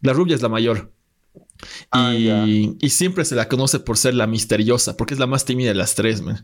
[0.00, 0.90] La rubia es la mayor.
[1.90, 5.68] Ah, y, siempre se la conoce por ser la misteriosa, porque es la más tímida
[5.68, 6.42] de las tres, man.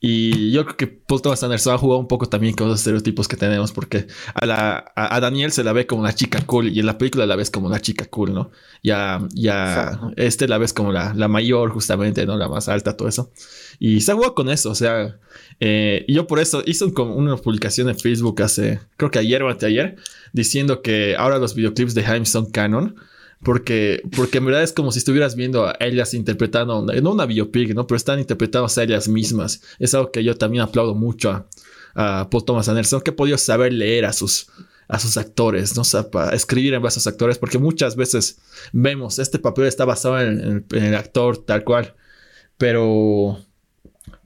[0.00, 3.28] Y yo creo que Paul Thomas Anderson ha jugado un poco también con los estereotipos
[3.28, 6.80] que tenemos, porque a, la, a, Daniel se la ve como una chica cool y
[6.80, 8.50] en la película la ves como una chica cool, ¿no?
[8.82, 12.36] Ya, ya, este la ves como la, la, mayor, justamente, ¿no?
[12.36, 13.32] La más alta, todo eso.
[13.78, 15.18] Y se ha jugado con eso, o sea,
[15.60, 19.96] eh, yo por eso hice una publicación en Facebook hace, creo que ayer o anteayer,
[20.32, 22.96] diciendo que ahora los videoclips de Jaime son canon
[23.42, 27.74] porque, porque en verdad es como si estuvieras viendo a ellas interpretando, no una biopic,
[27.74, 27.86] ¿no?
[27.86, 29.62] Pero están interpretando a ellas mismas.
[29.78, 31.46] Es algo que yo también aplaudo mucho a,
[31.94, 34.48] a Paul Thomas Anderson, que ha podido saber leer a sus,
[34.88, 36.10] a sus actores, ¿no?
[36.10, 38.40] Para escribir en base a sus actores, porque muchas veces
[38.72, 41.94] vemos, este papel está basado en el actor tal cual,
[42.58, 43.38] pero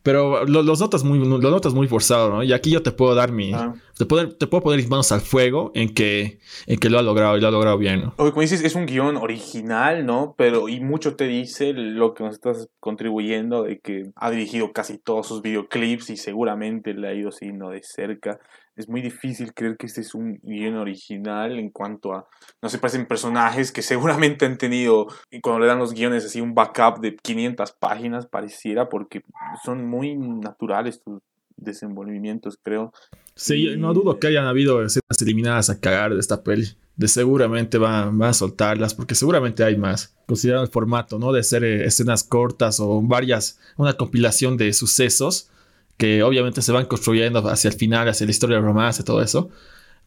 [0.05, 2.43] pero lo, los notas muy, lo notas muy forzado, ¿no?
[2.43, 3.55] Y aquí yo te puedo dar mi.
[3.55, 3.75] Ah.
[3.97, 7.03] Te, puedo, te puedo poner mis manos al fuego en que, en que lo ha
[7.03, 8.15] logrado y lo ha logrado bien, ¿no?
[8.17, 10.35] como dices, es un guion original, ¿no?
[10.37, 14.99] Pero, y mucho te dice lo que nos estás contribuyendo de que ha dirigido casi
[14.99, 18.41] todos sus videoclips y seguramente le ha ido siguiendo de cerca
[18.77, 22.27] es muy difícil creer que este es un guion original en cuanto a,
[22.61, 26.41] no se parecen personajes que seguramente han tenido, y cuando le dan los guiones así,
[26.41, 29.23] un backup de 500 páginas pareciera, porque
[29.65, 31.23] son muy naturales tus
[31.57, 32.93] desenvolvimientos, creo.
[33.35, 36.69] Sí, no dudo que hayan habido escenas eliminadas a cagar de esta peli.
[36.97, 40.15] De seguramente van, a soltarlas, porque seguramente hay más.
[40.27, 41.33] Considerando el formato, ¿no?
[41.33, 45.51] De ser eh, escenas cortas o varias, una compilación de sucesos
[45.97, 49.51] que obviamente se van construyendo hacia el final, hacia la historia de romance, todo eso.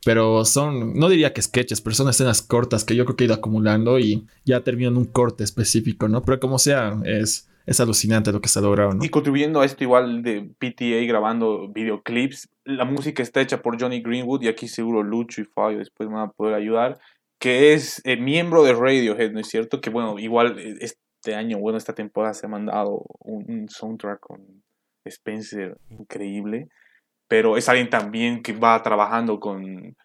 [0.06, 3.28] Pero son, no diría que sketches, pero son escenas cortas que yo creo que he
[3.28, 6.22] ido acumulando y ya terminan un corte específico, ¿no?
[6.22, 8.98] Pero como sea, es, es alucinante lo que se ha logrado.
[9.02, 14.02] Y contribuyendo a esto igual de PTA grabando videoclips, la música está hecha por Johnny
[14.02, 16.98] Greenwood y aquí seguro Lucho y Fabio después van a poder ayudar,
[17.40, 19.82] que es eh, miembro de Radiohead, ¿no es cierto?
[19.82, 24.64] Que bueno, igual eh, este año, bueno, esta temporada se ha mandado un soundtrack con
[25.06, 26.70] Spencer increíble,
[27.28, 29.98] pero es alguien también que va trabajando con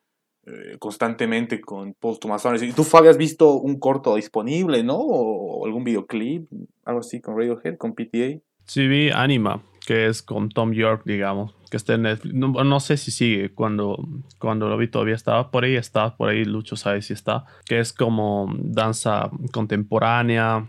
[0.44, 2.68] eh, constantemente con Paul Thomas Anderson.
[2.68, 4.96] ¿Y tú, Fabi, has visto un corto disponible, no?
[4.98, 6.50] O, algún videoclip,
[6.84, 8.40] algo así con Radiohead, con PTA.
[8.64, 12.34] Sí, vi Anima, que es con Tom York, digamos, que está en Netflix.
[12.34, 14.04] No, sé si sigue, cuando,
[14.40, 17.78] cuando lo vi todavía estaba por ahí, está por ahí, Lucho sabe si está, que
[17.78, 20.68] es como danza contemporánea,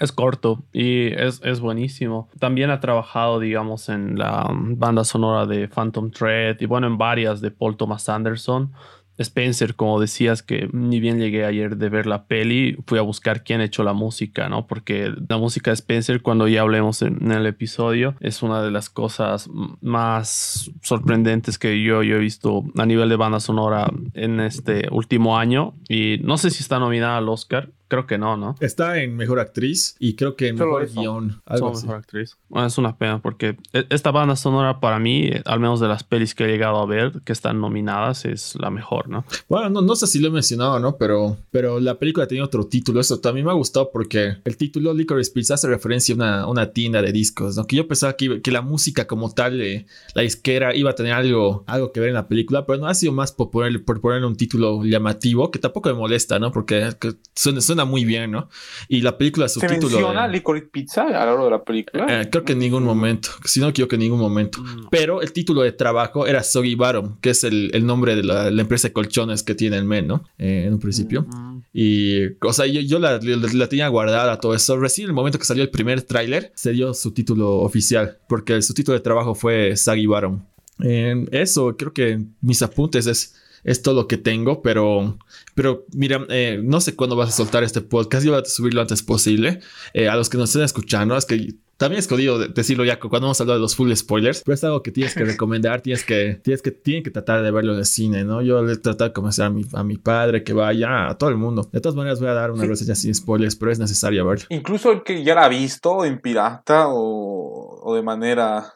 [0.00, 2.28] es corto y es, es, buenísimo.
[2.40, 7.40] También ha trabajado, digamos, en la banda sonora de Phantom Thread y bueno, en varias
[7.40, 8.72] de Paul Thomas Anderson.
[9.18, 13.44] Spencer, como decías, que ni bien llegué ayer de ver la peli, fui a buscar
[13.44, 14.66] quién ha hecho la música, ¿no?
[14.66, 18.90] Porque la música de Spencer, cuando ya hablemos en, el episodio, es una de las
[18.90, 19.48] cosas
[19.80, 25.38] más sorprendentes que yo, yo he visto a nivel de banda sonora en este último
[25.38, 25.74] año.
[25.88, 27.70] Y no sé si está nominada al Oscar.
[27.88, 28.56] Creo que no, ¿no?
[28.60, 31.42] Está en Mejor Actriz y creo que en Mejor Guión.
[31.46, 32.36] Algo Mejor Actriz.
[32.48, 36.02] Bueno, es una pena porque e, esta banda sonora para mí, al menos de las
[36.02, 39.24] pelis que he llegado a ver que están nominadas, es la mejor, ¿no?
[39.48, 40.96] Bueno, no, no sé si lo he mencionado, ¿no?
[40.96, 43.00] Pero, pero la película tenía otro título.
[43.00, 46.72] Eso también me ha gustado porque el título Licorice Pizza hace referencia a una, una
[46.72, 47.66] tienda de discos, ¿no?
[47.66, 51.12] Que yo pensaba que, que la música como tal, eh, la disquera, iba a tener
[51.12, 54.00] algo, algo que ver en la película, pero no ha sido más por ponerle, por
[54.00, 56.50] ponerle un título llamativo que tampoco me molesta, ¿no?
[56.52, 56.94] Porque
[57.34, 58.48] suena, suena muy bien, ¿no?
[58.88, 59.96] Y la película, su ¿Se título.
[59.96, 62.20] menciona Licorice Pizza a lo largo de la película?
[62.20, 63.30] Eh, creo que en ningún momento.
[63.44, 64.60] Si no, creo que en ningún momento.
[64.60, 64.88] Mm.
[64.90, 68.50] Pero el título de trabajo era Soggy Bottom, que es el, el nombre de la,
[68.52, 70.22] la, empresa de colchones que tiene el men, ¿no?
[70.38, 71.22] Eh, en un principio.
[71.22, 71.62] Mm.
[71.72, 74.76] Y, o sea, yo, yo la, la, tenía guardada todo eso.
[74.76, 78.74] Recién el momento que salió el primer tráiler, se dio su título oficial, porque su
[78.74, 80.40] título de trabajo fue Soggy Bottom.
[80.78, 85.18] eso, creo que mis apuntes es es todo lo que tengo, pero,
[85.54, 88.78] pero mira, eh, no sé cuándo vas a soltar este podcast, yo voy a subirlo
[88.78, 89.60] lo antes posible.
[89.94, 93.22] Eh, a los que nos estén escuchando, es que también es jodido decirlo ya cuando
[93.22, 96.04] vamos a hablar de los full spoilers, pero es algo que tienes que recomendar, tienes
[96.04, 98.42] que, tienes que, tienen que tratar de verlo en el cine, ¿no?
[98.42, 101.30] Yo le he tratado de convencer a mi, a mi padre que vaya, a todo
[101.30, 101.68] el mundo.
[101.72, 104.46] De todas maneras voy a dar una reseña sin spoilers, pero es necesario verlo.
[104.50, 108.72] Incluso el que ya la ha visto en pirata o, o de manera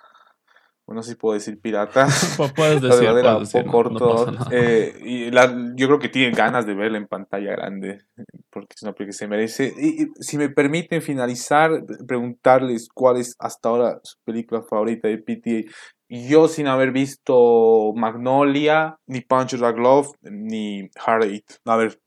[0.88, 2.07] bueno, si puedo decir pirata.
[2.57, 3.11] Puedes decir,
[5.05, 5.31] y
[5.77, 7.98] yo creo que tienen ganas de verla en pantalla grande,
[8.48, 9.74] porque es una película que se merece.
[9.79, 15.70] Y, si me permiten finalizar, preguntarles cuál es hasta ahora su película favorita de PTA.
[16.09, 21.44] Yo sin haber visto Magnolia, ni Punch Drag Love, ni Heart Eight.
[21.66, 22.01] A ver,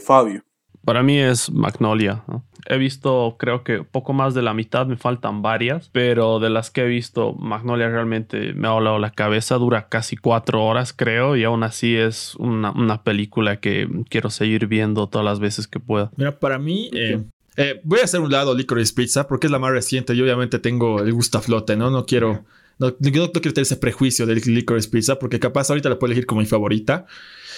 [0.00, 0.42] Fabio.
[0.86, 2.22] Para mí es Magnolia.
[2.68, 6.70] He visto, creo que poco más de la mitad, me faltan varias, pero de las
[6.70, 9.56] que he visto, Magnolia realmente me ha volado la cabeza.
[9.56, 15.08] Dura casi cuatro horas, creo, y aún así es una, película que quiero seguir viendo
[15.08, 16.12] todas las veces que pueda.
[16.16, 17.20] Mira, para mí, eh,
[17.56, 20.60] eh, voy a hacer un lado Licorice Pizza porque es la más reciente y obviamente
[20.60, 21.90] tengo el gusto a flote, ¿no?
[21.90, 22.44] No quiero.
[22.78, 26.26] No, no, quiero tener ese prejuicio de Licorice Pizza porque capaz ahorita la puedo elegir
[26.26, 27.06] como mi favorita.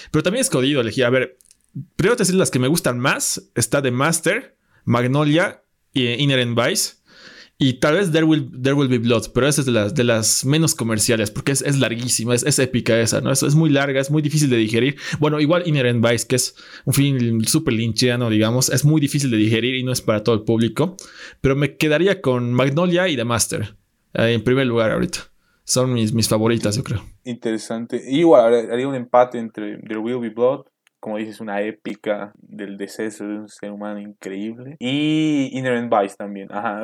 [0.09, 1.05] Pero también es jodido elegir.
[1.05, 1.37] A ver,
[1.95, 3.49] primero te decir las que me gustan más.
[3.55, 6.99] Está The Master, Magnolia y Inherent Vice.
[7.61, 10.75] Y tal vez There Will, Be Blood, pero esa es de las, de las menos
[10.75, 13.33] comerciales, porque es, larguísima, es, épica esa, ¿no?
[13.33, 14.95] Es, es muy larga, es muy difícil de digerir.
[15.19, 16.55] Bueno, igual Inherent Vice, que es
[16.85, 20.35] un film súper linchiano, digamos, es muy difícil de digerir y no es para todo
[20.35, 20.95] el público.
[21.41, 23.75] Pero me quedaría con Magnolia y The Master,
[24.13, 25.19] eh, en primer lugar ahorita.
[25.65, 27.05] Son mis, mis favoritas, yo creo.
[27.25, 28.01] Interesante.
[28.09, 30.61] Igual haría un empate entre There Will Be Blood
[30.99, 34.75] como dices, una épica del deceso de un ser humano increíble.
[34.79, 36.51] Y Inherent Vice también.
[36.51, 36.81] Ajá,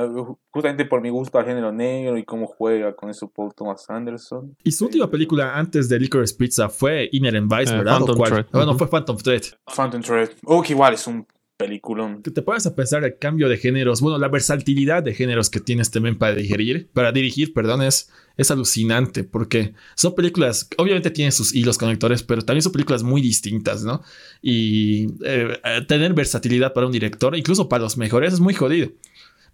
[0.51, 4.55] justamente por mi gusto al género negro y cómo juega con eso Paul Thomas Anderson.
[4.63, 7.99] Y su última película antes de Licorice Pizza fue Inherent Vice, eh, ¿verdad?
[7.99, 8.45] Phantom Thread.
[8.51, 9.43] Bueno, fue Phantom Thread.
[9.75, 10.29] Phantom Thread.
[10.45, 11.25] Oh, que igual es un
[11.57, 12.21] peliculón.
[12.21, 15.59] Que te puedas a pensar el cambio de géneros, bueno, la versatilidad de géneros que
[15.59, 21.31] tienes también para digerir, para dirigir, perdón, es, es alucinante porque son películas, obviamente tienen
[21.31, 24.01] sus hilos conectores, pero también son películas muy distintas, ¿no?
[24.41, 28.89] Y eh, tener versatilidad para un director, incluso para los mejores, es muy jodido.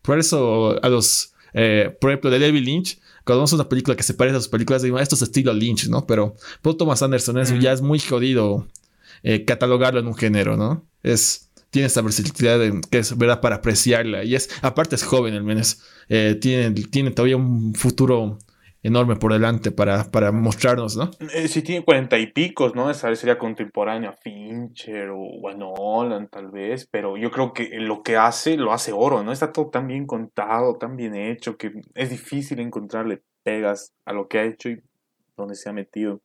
[0.02, 4.04] Por eso a los, eh, por ejemplo, de David Lynch, cuando vemos una película que
[4.04, 6.08] se parece a sus películas, digo, esto es estilo Lynch, ¿no?
[6.08, 8.68] Pero Paul Thomas Anderson es, ya es muy jodido
[9.22, 10.88] eh, catalogarlo en un género, ¿no?
[11.04, 12.60] Es tiene esta versatilidad
[12.91, 14.23] que es verdad para apreciarla.
[14.23, 18.38] Y es, aparte es joven el menos, eh, tiene, tiene todavía un futuro
[18.84, 21.12] enorme por delante para, para mostrarnos, ¿no?
[21.34, 22.89] Eh, sí, tiene cuarenta y picos, ¿no?
[22.89, 28.01] Esa sería contemporánea a Fincher o bueno, Nolan tal vez, pero yo creo que lo
[28.01, 29.31] que hace, lo hace oro, ¿no?
[29.31, 34.27] Está todo tan bien contado, tan bien hecho, que es difícil encontrarle pegas a lo
[34.27, 34.81] que ha hecho y
[35.38, 36.21] donde se ha metido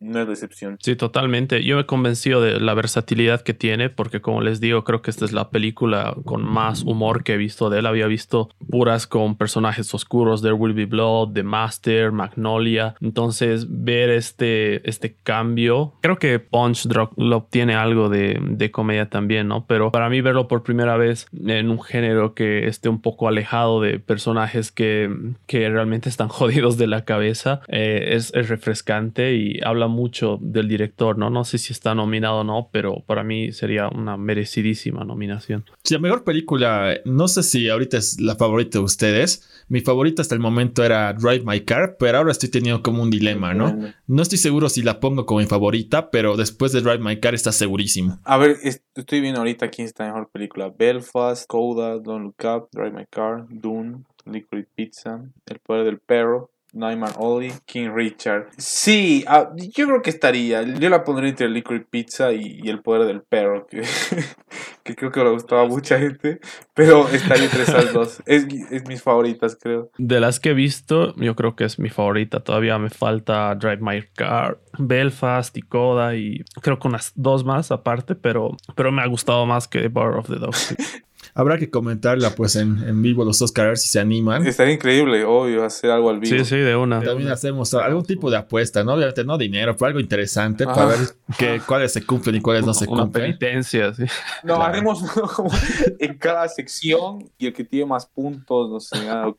[0.00, 0.78] no es decepción.
[0.80, 1.62] Sí, totalmente.
[1.62, 5.10] Yo me he convencido de la versatilidad que tiene, porque como les digo, creo que
[5.10, 7.86] esta es la película con más humor que he visto de él.
[7.86, 12.94] Había visto puras con personajes oscuros, There Will Be Blood, The Master, Magnolia.
[13.00, 17.12] Entonces, ver este, este cambio, creo que Punch Drop
[17.50, 19.66] tiene algo de, de comedia también, ¿no?
[19.66, 23.82] Pero para mí verlo por primera vez en un género que esté un poco alejado
[23.82, 25.14] de personajes que,
[25.46, 30.68] que realmente están jodidos de la cabeza, eh, es, es refrescante y habla mucho del
[30.68, 31.28] director, ¿no?
[31.28, 35.64] No sé si está nominado o no, pero para mí sería una merecidísima nominación.
[35.84, 39.64] Sí, la mejor película, no sé si ahorita es la favorita de ustedes.
[39.68, 43.10] Mi favorita hasta el momento era Drive My Car, pero ahora estoy teniendo como un
[43.10, 43.76] dilema, ¿no?
[44.06, 47.34] No estoy seguro si la pongo como mi favorita, pero después de Drive My Car
[47.34, 48.18] está segurísimo.
[48.24, 50.72] A ver, estoy viendo ahorita quién está mejor película.
[50.76, 56.50] Belfast, Coda, Don't Look Up, Drive My Car, Dune, Liquid Pizza, El Poder del Perro,
[56.72, 58.48] Nightmare Ollie, King Richard.
[58.56, 60.62] Sí, ah, yo creo que estaría.
[60.62, 63.82] Yo la pondría entre Liquid Pizza y, El Poder del Perro, que,
[64.84, 66.40] que, creo que le gustaba a mucha gente,
[66.74, 68.22] pero estaría entre esas dos.
[68.26, 69.90] Es, es, mis favoritas, creo.
[69.98, 72.40] De las que he visto, yo creo que es mi favorita.
[72.40, 77.72] Todavía me falta Drive My Car, Belfast y Coda y creo que unas dos más
[77.72, 80.76] aparte, pero, pero me ha gustado más que Bar of the Dogs.
[81.34, 84.46] Habrá que comentarla pues en, en vivo los Oscars si se animan.
[84.46, 86.36] Estaría increíble, obvio, hacer algo al vivo.
[86.36, 87.02] Sí, sí, de una.
[87.02, 88.94] También hacemos algún tipo de apuesta, ¿no?
[88.94, 90.98] Obviamente no dinero, pero algo interesante para ver
[91.38, 93.04] que, cuáles se cumplen y cuáles no se cumplen.
[93.04, 94.04] Una penitencia, sí.
[94.42, 95.02] No, haremos
[95.98, 99.32] en cada sección y el que tiene más puntos, no sé, nada.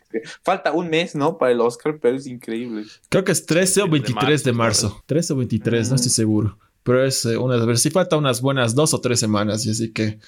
[0.44, 1.38] Falta un mes, ¿no?
[1.38, 2.86] Para el Oscar, pero es increíble.
[3.10, 5.04] Creo que es 13 o 23 de marzo.
[5.06, 6.14] 13 o 23, no estoy mm.
[6.14, 6.58] seguro.
[6.84, 9.92] Pero es eh, una, ver si falta unas buenas dos o tres semanas, y así
[9.92, 10.20] que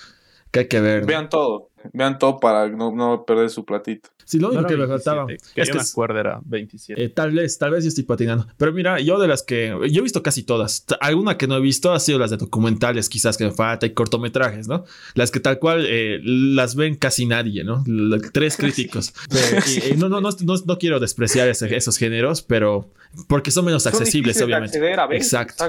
[0.54, 1.06] que hay que ver.
[1.06, 4.10] Vean todo, vean todo para no, no perder su platito.
[4.26, 5.26] Sí, lo único que me faltaba.
[5.30, 7.04] es que me acuerdo era 27.
[7.04, 8.48] Eh, tal vez, tal vez yo estoy patinando.
[8.58, 9.76] Pero mira, yo de las que.
[9.92, 10.86] Yo he visto casi todas.
[11.00, 13.92] Alguna que no he visto ha sido las de documentales, quizás que me falta, y
[13.92, 14.86] cortometrajes, ¿no?
[15.16, 17.84] Las que tal cual eh, las ven casi nadie, ¿no?
[18.32, 19.14] tres críticos.
[19.92, 20.30] y, no, no, no,
[20.66, 22.90] no, quiero despreciar esos géneros, pero.
[23.28, 24.80] Porque son menos accesibles, obviamente.
[25.12, 25.66] Exacto.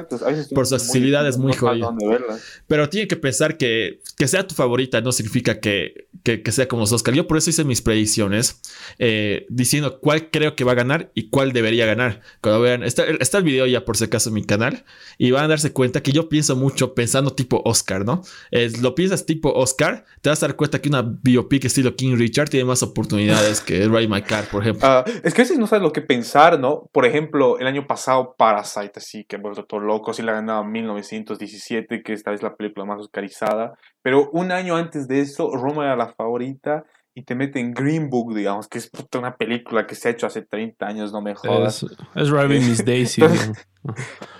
[0.54, 1.94] Por su accesibilidad es muy jodida.
[2.66, 6.68] Pero tiene que pensar que, que sea tu favorita no significa que, que, que sea
[6.68, 7.14] como los Oscar.
[7.14, 8.43] Yo por eso hice mis predicciones
[8.98, 12.20] eh, diciendo cuál creo que va a ganar y cuál debería ganar.
[12.40, 14.84] Cuando vean, está, está, el video ya por si acaso en mi canal
[15.18, 18.22] y van a darse cuenta que yo pienso mucho pensando tipo Oscar, ¿no?
[18.80, 22.48] lo piensas tipo Oscar, te vas a dar cuenta que una biopic estilo King Richard
[22.48, 24.86] tiene más oportunidades que Ride My Car, por ejemplo.
[24.86, 26.88] Ah, es que a veces no sabes lo que pensar, ¿no?
[26.92, 32.02] Por ejemplo, el año pasado Parasite, así que vuelto todo loco, sí la ganaba 1917,
[32.02, 35.96] que esta vez la película más oscarizada, pero un año antes de eso, Roma era
[35.96, 36.84] la favorita
[37.16, 40.42] y te meten Green Book, digamos, que es una película que se ha hecho hace
[40.42, 41.86] 30 años, no me jodas.
[42.14, 43.22] Es, Driving Miss Daisy.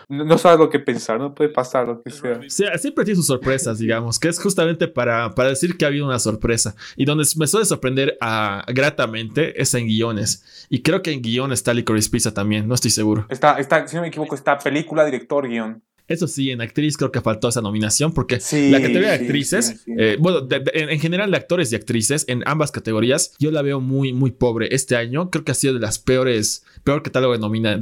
[0.08, 0.38] ¿no?
[0.38, 2.40] sabes lo que pensar, no puede pasar lo que sea.
[2.48, 6.04] Sí, siempre tiene sus sorpresas, digamos, que es justamente para, para decir que ha habido
[6.04, 6.74] una sorpresa.
[6.96, 10.66] Y donde me suele sorprender a, gratamente es en guiones.
[10.68, 13.26] Y creo que en guion está Licorice Pizza también, no estoy seguro.
[13.28, 15.80] Está, está, si no me equivoco, está película, director, guion.
[16.06, 20.18] Eso sí, en actriz creo que faltó esa nominación porque la categoría de actrices, eh,
[20.20, 24.30] bueno, en, general de actores y actrices en ambas categorías, yo la veo muy, muy
[24.30, 24.68] pobre.
[24.74, 27.38] Este año creo que ha sido de las peores, peor catálogo de,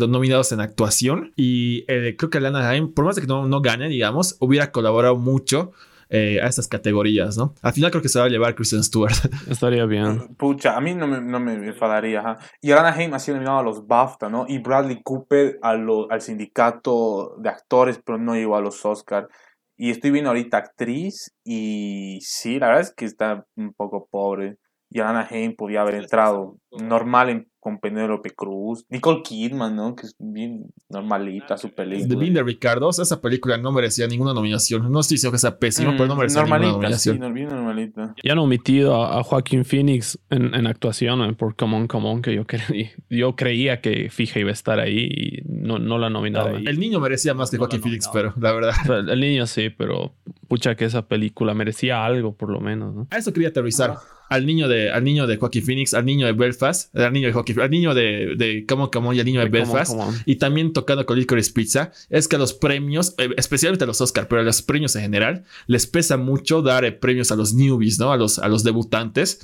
[0.07, 3.61] nominados en actuación y eh, creo que Lana Haim, por más de que no, no
[3.61, 5.73] gane, digamos, hubiera colaborado mucho
[6.15, 7.55] eh, a estas categorías, ¿no?
[7.63, 9.15] Al final creo que se va a llevar Kristen Stewart.
[9.49, 10.37] Estaría bien.
[10.37, 12.37] Pucha, a mí no me, no me enfadaría.
[12.61, 14.45] Y Anaheim ha sido nominado a los BAFTA, ¿no?
[14.47, 19.27] Y Bradley Cooper a al sindicato de actores, pero no llegó a los Oscars.
[19.75, 24.59] Y estoy viendo ahorita actriz y sí, la verdad es que está un poco pobre.
[24.93, 29.95] Y Anaheim podía haber entrado normal en con Penélope Cruz, Nicole Kidman, ¿no?
[29.95, 32.09] Que es bien normalita su película.
[32.09, 34.91] De Linda Ricardo, esa película no merecía ninguna nominación.
[34.91, 37.21] No estoy diciendo que sea pésima, pero no merecía ninguna nominación.
[37.23, 38.17] Sí, bien normalita.
[38.21, 41.35] Y han omitido a, Joaquín Phoenix en, en, actuación ¿eh?
[41.35, 44.81] por Come On, Come On, que yo, creí, yo creía que fija iba a estar
[44.81, 46.67] ahí y no, no la nominaron.
[46.67, 49.09] el niño merecía más que Joaquín Phoenix, pero la verdad.
[49.09, 50.17] el niño sí, pero
[50.49, 53.07] pucha que esa película merecía algo por lo menos, ¿no?
[53.13, 53.99] A eso quería aterrizar.
[54.33, 57.33] Al niño de, al niño de Joaquín Phoenix, al niño de Belfast, al niño de
[57.33, 59.95] Joaquín al niño de, de Come On, y al niño de, Belfast,
[60.27, 64.01] y también tocando con Licorice Pizza, es que a los premios, eh, especialmente a los
[64.01, 67.55] Oscar, pero a los premios en general, les pesa mucho dar eh, premios a los
[67.55, 68.13] newbies, ¿no?
[68.13, 69.41] A los, a los debutantes.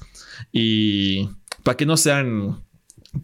[0.52, 1.28] Y
[1.62, 2.62] para que no sean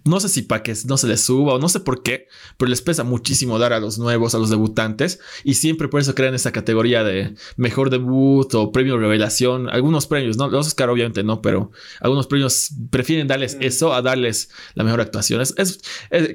[0.05, 2.68] no sé si para que no se les suba o no sé por qué, pero
[2.68, 6.35] les pesa muchísimo dar a los nuevos, a los debutantes, y siempre por eso crean
[6.35, 9.68] esa categoría de mejor debut o premio revelación.
[9.68, 10.49] Algunos premios, ¿no?
[10.49, 11.70] Los Oscar obviamente no, pero
[12.01, 15.40] algunos premios prefieren darles eso a darles la mejor actuación.
[15.40, 15.81] Es,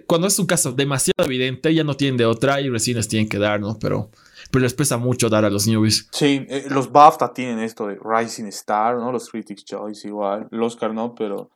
[0.06, 3.30] cuando es un caso demasiado evidente, ya no tienen de otra y recién les tienen
[3.30, 3.78] que dar, ¿no?
[3.80, 4.12] Pero
[4.52, 6.08] pero les pesa mucho dar a los newbies.
[6.12, 9.12] Sí, eh, los BAFTA tienen esto de Rising Star, ¿no?
[9.12, 10.48] Los Critics' Choice igual.
[10.52, 11.52] El Oscar no, pero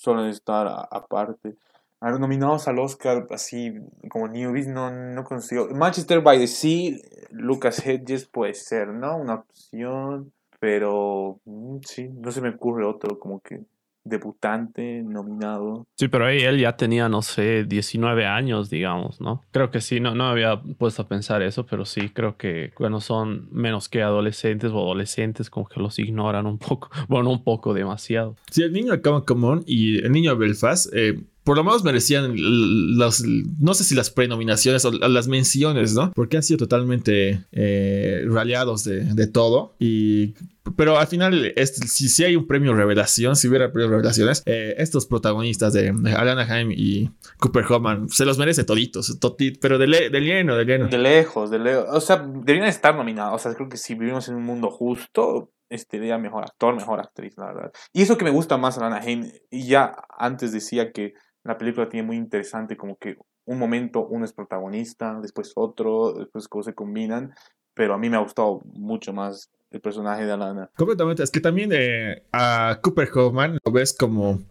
[0.00, 1.56] suelen estar aparte.
[2.00, 3.74] A nominados al Oscar, así
[4.08, 5.66] como newbies, no, no consigo.
[5.70, 6.96] Manchester by the Sea,
[7.30, 9.16] Lucas Hedges puede ser, ¿no?
[9.16, 13.64] Una opción, pero mm, sí, no se me ocurre otro como que
[14.08, 15.86] debutante nominado.
[15.96, 19.42] Sí, pero ahí él ya tenía, no sé, 19 años, digamos, ¿no?
[19.50, 23.00] Creo que sí, no, no había puesto a pensar eso, pero sí, creo que cuando
[23.00, 27.74] son menos que adolescentes o adolescentes, como que los ignoran un poco, bueno, un poco
[27.74, 28.36] demasiado.
[28.50, 31.18] Sí, el niño de Common Common y el niño de Belfast, eh,
[31.48, 32.34] por lo menos merecían
[32.98, 36.12] las, no sé si las prenominaciones o las menciones, ¿no?
[36.12, 39.74] Porque han sido totalmente eh, raleados de, todo.
[39.78, 40.34] Y,
[40.76, 45.06] pero al final, si, si hay un premio revelación, si hubiera premio revelaciones, eh, estos
[45.06, 49.18] protagonistas de, Alana Haim y Cooper Hoffman se los merece toditos,
[49.58, 50.88] pero de, de lleno, de lleno.
[50.88, 51.86] De lejos, de lejos.
[51.92, 53.36] O sea, deberían estar nominados.
[53.36, 57.00] O sea, creo que si vivimos en un mundo justo, este día mejor actor, mejor
[57.00, 57.72] actriz, la verdad.
[57.94, 61.14] Y eso que me gusta más a Alana Haim, y ya antes decía que
[61.44, 66.48] la película tiene muy interesante como que un momento uno es protagonista, después otro, después
[66.48, 67.34] cómo se combinan,
[67.74, 70.70] pero a mí me ha gustado mucho más el personaje de Alana.
[70.76, 74.42] Completamente, es que también eh, a Cooper Hoffman lo ves como...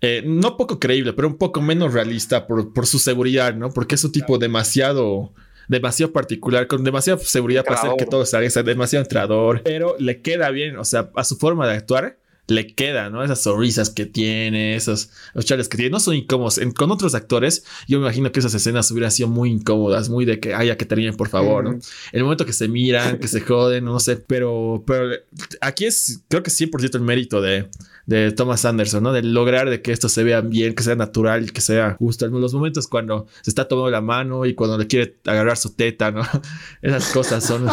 [0.00, 3.70] Eh, no poco creíble, pero un poco menos realista por, por su seguridad, ¿no?
[3.70, 5.32] Porque es un tipo demasiado
[5.68, 10.50] demasiado particular, con demasiada seguridad para hacer que todo salga, demasiado entrador, pero le queda
[10.50, 12.18] bien, o sea, a su forma de actuar,
[12.48, 13.24] le queda, ¿no?
[13.24, 16.60] Esas sonrisas que tiene, esos los charles que tiene, no son incómodos.
[16.76, 20.38] con otros actores, yo me imagino que esas escenas hubieran sido muy incómodas, muy de
[20.38, 21.78] que haya que terminen, por favor, ¿no?
[22.12, 25.10] El momento que se miran, que se joden, no sé, pero, pero
[25.60, 27.68] aquí es, creo que 100% el mérito de,
[28.06, 29.12] de Thomas Anderson, ¿no?
[29.12, 32.26] De lograr de que esto se vea bien, que sea natural, que sea justo.
[32.28, 36.10] Los momentos cuando se está tomando la mano y cuando le quiere agarrar su teta,
[36.10, 36.22] ¿no?
[36.82, 37.66] Esas cosas son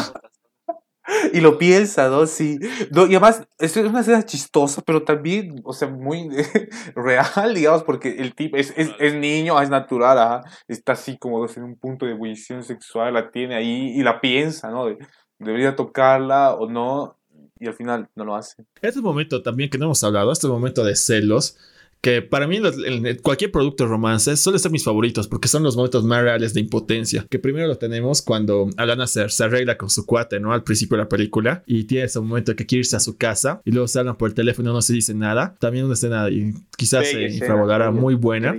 [1.33, 2.25] y lo piensa, ¿no?
[2.25, 2.59] Sí.
[2.91, 6.29] No, y además, es una escena chistosa, pero también, o sea, muy
[6.95, 10.41] real, digamos, porque el tipo es, es, es niño, es natural.
[10.67, 14.69] Está así como en un punto de ebullición sexual, la tiene ahí y la piensa,
[14.69, 14.85] ¿no?
[15.39, 17.17] debería tocarla o no,
[17.59, 18.65] y al final no lo hace.
[18.81, 21.57] Este momento también que no hemos hablado, este momento de celos,
[22.03, 22.59] que para mí
[23.21, 26.59] cualquier producto de romance suele ser mis favoritos porque son los momentos más reales de
[26.59, 27.25] impotencia.
[27.29, 30.51] Que primero lo tenemos cuando Alana se, se arregla con su cuate, ¿no?
[30.51, 33.61] Al principio de la película y tiene ese momento que quiere irse a su casa
[33.63, 35.55] y luego se hablan por el teléfono, no se dice nada.
[35.61, 37.39] También una escena y quizás se
[37.91, 38.53] muy buena.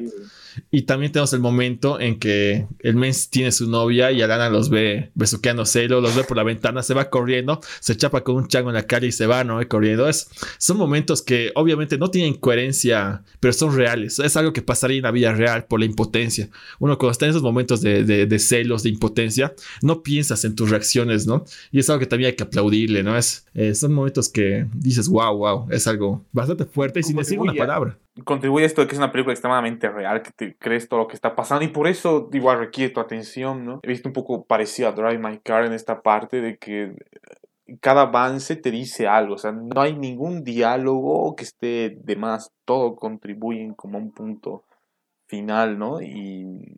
[0.70, 4.70] Y también tenemos el momento en que el mens tiene su novia y Alana los
[4.70, 8.70] ve besuqueándose, los ve por la ventana, se va corriendo, se chapa con un chango
[8.70, 9.66] en la calle y se va, ¿no?
[9.68, 10.08] Corriendo.
[10.08, 10.28] Es,
[10.58, 14.18] son momentos que obviamente no tienen coherencia, pero son reales.
[14.18, 16.48] Es algo que pasaría en la vida real por la impotencia.
[16.78, 20.70] Uno cuando está en esos momentos de, de, celos, de impotencia, no piensas en tus
[20.70, 21.44] reacciones, ¿no?
[21.72, 23.16] Y es algo que también hay que aplaudirle, ¿no?
[23.16, 27.38] Es, eh, son momentos que dices, wow, wow, es algo bastante fuerte y sin decir
[27.38, 31.00] una palabra contribuye esto de que es una película extremadamente real, que te crees todo
[31.00, 33.80] lo que está pasando y por eso igual requiere tu atención, ¿no?
[33.82, 36.94] He visto un poco parecido a Drive My Car en esta parte de que
[37.80, 42.52] cada avance te dice algo, o sea, no hay ningún diálogo que esté de más,
[42.64, 44.62] todo contribuye como un punto
[45.26, 46.00] final, ¿no?
[46.00, 46.76] Y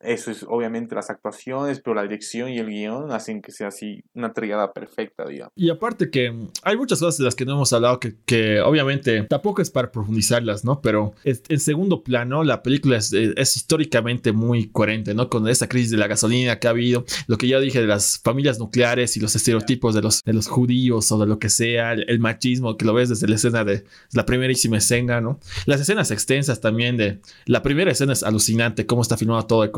[0.00, 4.02] eso es obviamente las actuaciones, pero la dirección y el guion hacen que sea así
[4.14, 5.52] una triada perfecta, digamos.
[5.54, 9.22] Y aparte que hay muchas cosas de las que no hemos hablado que, que obviamente
[9.24, 10.80] tampoco es para profundizarlas, ¿no?
[10.80, 15.28] Pero en segundo plano, la película es, es, históricamente muy coherente, ¿no?
[15.28, 18.20] Con esa crisis de la gasolina que ha habido, lo que ya dije de las
[18.22, 21.92] familias nucleares y los estereotipos de los, de los judíos o de lo que sea,
[21.92, 25.40] el, machismo que lo ves desde la escena de la primerísima escena, ¿no?
[25.66, 29.70] Las escenas extensas también de la primera escena es alucinante, cómo está filmado todo el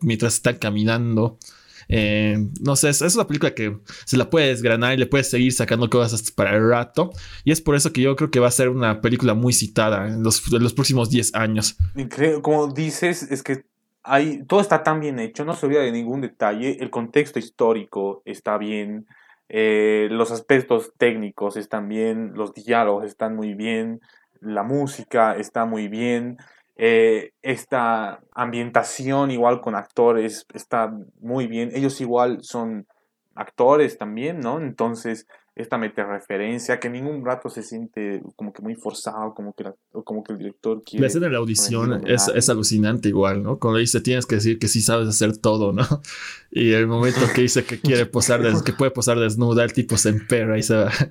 [0.00, 1.38] Mientras están caminando.
[1.88, 5.52] Eh, no sé, es, una película que se la puede desgranar y le puedes seguir
[5.52, 7.10] sacando cosas para el rato.
[7.44, 10.08] Y es por eso que yo creo que va a ser una película muy citada
[10.08, 11.76] en los, los próximos 10 años.
[12.42, 13.64] Como dices, es que
[14.02, 16.78] hay, todo está tan bien hecho, no se olvida de ningún detalle.
[16.80, 19.06] El contexto histórico está bien,
[19.48, 24.00] eh, los aspectos técnicos están bien, los diálogos están muy bien,
[24.40, 26.38] la música está muy bien.
[26.76, 31.70] Eh, esta ambientación igual con actores está muy bien.
[31.74, 32.86] Ellos igual son
[33.34, 34.60] actores también, ¿no?
[34.60, 39.64] Entonces esta mete referencia, que ningún rato se siente como que muy forzado, como que,
[40.04, 41.02] como que el director quiere.
[41.02, 43.58] La escena de la audición es, es, alucinante igual, ¿no?
[43.58, 45.86] Cuando dice tienes que decir que sí sabes hacer todo, ¿no?
[46.54, 50.10] Y el momento que dice que quiere posar, que puede posar desnuda, el tipo se
[50.10, 50.92] emperra y se va.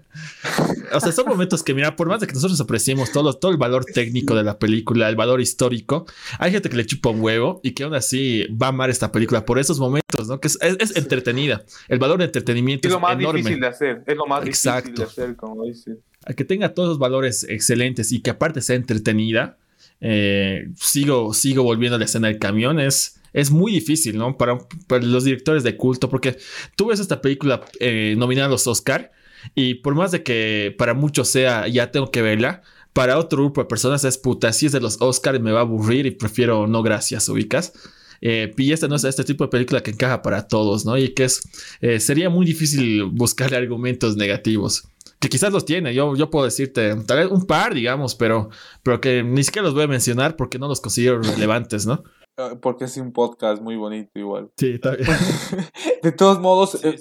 [0.94, 3.58] O sea, son momentos que, mira, por más de que nosotros apreciemos todo, todo el
[3.58, 6.06] valor técnico de la película, el valor histórico,
[6.38, 9.10] hay gente que le chupa un huevo y que aún así va a amar esta
[9.10, 10.42] película por esos momentos, ¿no?
[10.42, 11.64] Que es, es, entretenida.
[11.88, 13.40] El valor de entretenimiento es, es lo más enorme.
[13.40, 14.04] difícil de hacer.
[14.06, 14.90] Es lo más Exacto.
[14.92, 15.98] difícil de hacer, como dice.
[16.36, 19.58] Que tenga todos los valores excelentes y que aparte sea entretenida.
[20.00, 22.80] Eh, sigo, sigo volviendo a la escena del camión.
[22.80, 24.38] Es, es muy difícil, ¿no?
[24.38, 24.58] Para,
[24.88, 26.38] para, los directores de culto, porque
[26.76, 29.12] tú ves esta película eh, nominada a los Oscar
[29.56, 32.62] y por más de que para muchos sea ya tengo que verla,
[32.94, 35.64] para otro grupo de personas es puta, si es de los Oscars me va a
[35.64, 37.74] aburrir y prefiero no gracias, ubicas.
[38.22, 40.98] Eh, y este este tipo de película que encaja para todos, ¿no?
[40.98, 41.42] Y que es,
[41.82, 44.88] eh, sería muy difícil buscarle argumentos negativos.
[45.20, 48.50] Que quizás los tiene, yo, yo puedo decirte, tal vez un par, digamos, pero,
[48.82, 52.04] pero que ni siquiera los voy a mencionar porque no los considero relevantes, ¿no?
[52.38, 54.52] Ah, porque es un podcast muy bonito igual.
[54.58, 55.08] Sí, está bien.
[56.04, 56.96] de todos modos, eh,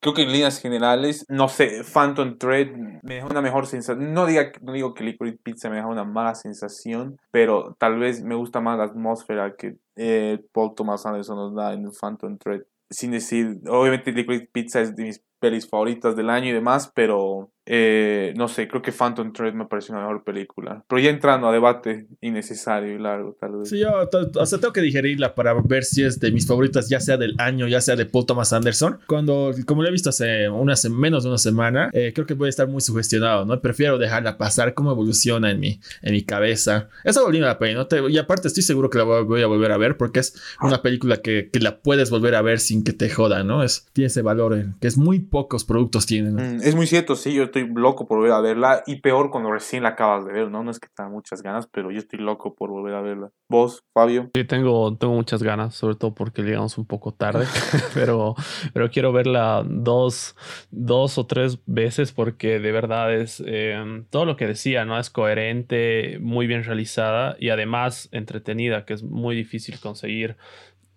[0.00, 2.68] creo que en líneas generales, no sé, Phantom Thread
[3.02, 4.12] me deja una mejor sensación.
[4.12, 8.22] No, diga, no digo que Liquid Pizza me deja una mala sensación, pero tal vez
[8.22, 12.62] me gusta más la atmósfera que eh, Paul Thomas Anderson nos da en Phantom Thread.
[12.90, 17.50] Sin decir, obviamente Liquid Pizza es de mis pelis favoritas del año y demás, pero
[17.64, 20.84] eh, no sé, creo que Phantom Thread me parece una mejor película.
[20.88, 23.68] Pero ya entrando a debate innecesario y largo, tal vez.
[23.68, 26.98] Sí, yo o sea, tengo que digerirla para ver si es de mis favoritas, ya
[26.98, 28.98] sea del año, ya sea de Paul Thomas Anderson.
[29.06, 30.48] Cuando, como lo he visto hace
[30.90, 33.60] menos de una semana, eh, creo que voy a estar muy sugestionado, ¿no?
[33.60, 36.88] Prefiero dejarla pasar, cómo evoluciona en mi, en mi cabeza.
[37.04, 38.08] Esa volviendo la pena, ¿no?
[38.08, 41.18] y aparte estoy seguro que la voy, a volver a ver porque es una película
[41.18, 43.62] que, que, la puedes volver a ver sin que te joda, ¿no?
[43.62, 46.34] Es, tiene ese valor eh, que es muy pocos productos tienen.
[46.34, 49.50] Mm, es muy cierto, sí, yo estoy loco por volver a verla y peor cuando
[49.50, 50.62] recién la acabas de ver, ¿no?
[50.62, 53.30] No es que tenga muchas ganas, pero yo estoy loco por volver a verla.
[53.48, 54.30] ¿Vos, Fabio?
[54.34, 57.46] Sí, tengo, tengo muchas ganas, sobre todo porque llegamos un poco tarde,
[57.94, 58.34] pero,
[58.74, 60.36] pero quiero verla dos,
[60.70, 64.98] dos o tres veces porque de verdad es em, todo lo que decía, ¿no?
[64.98, 70.36] Es coherente, muy bien realizada y además entretenida, que es muy difícil conseguir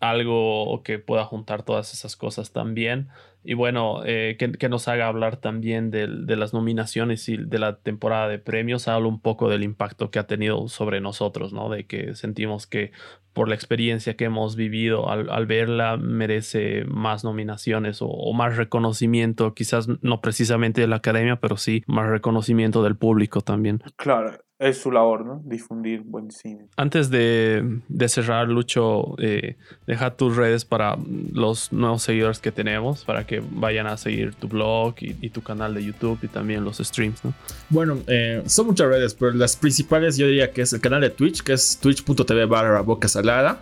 [0.09, 3.09] algo que pueda juntar todas esas cosas también.
[3.43, 8.27] Y bueno, eh, que, nos haga hablar también de, las nominaciones y de la temporada
[8.27, 11.69] de premios, habla un poco del impacto que ha tenido sobre nosotros, ¿no?
[11.69, 12.91] De que sentimos que
[13.35, 19.53] por la experiencia que hemos vivido al, verla merece más nominaciones o, o, más reconocimiento,
[19.53, 23.83] quizás no precisamente de la academia, pero sí más reconocimiento del público también.
[23.97, 25.41] Claro, es su labor, ¿no?
[25.43, 26.69] Difundir buen cine.
[26.77, 30.97] Antes de, cerrar, Lucho, eh, deja tus redes para
[31.33, 35.73] los nuevos seguidores que tenemos, para que vayan a seguir tu blog y, tu canal
[35.73, 37.33] de YouTube y también los streams, ¿no?
[37.69, 41.09] Bueno, eh, son muchas redes, pero las principales yo diría que es el canal de
[41.09, 43.09] Twitch, que es twitch.tv barra boca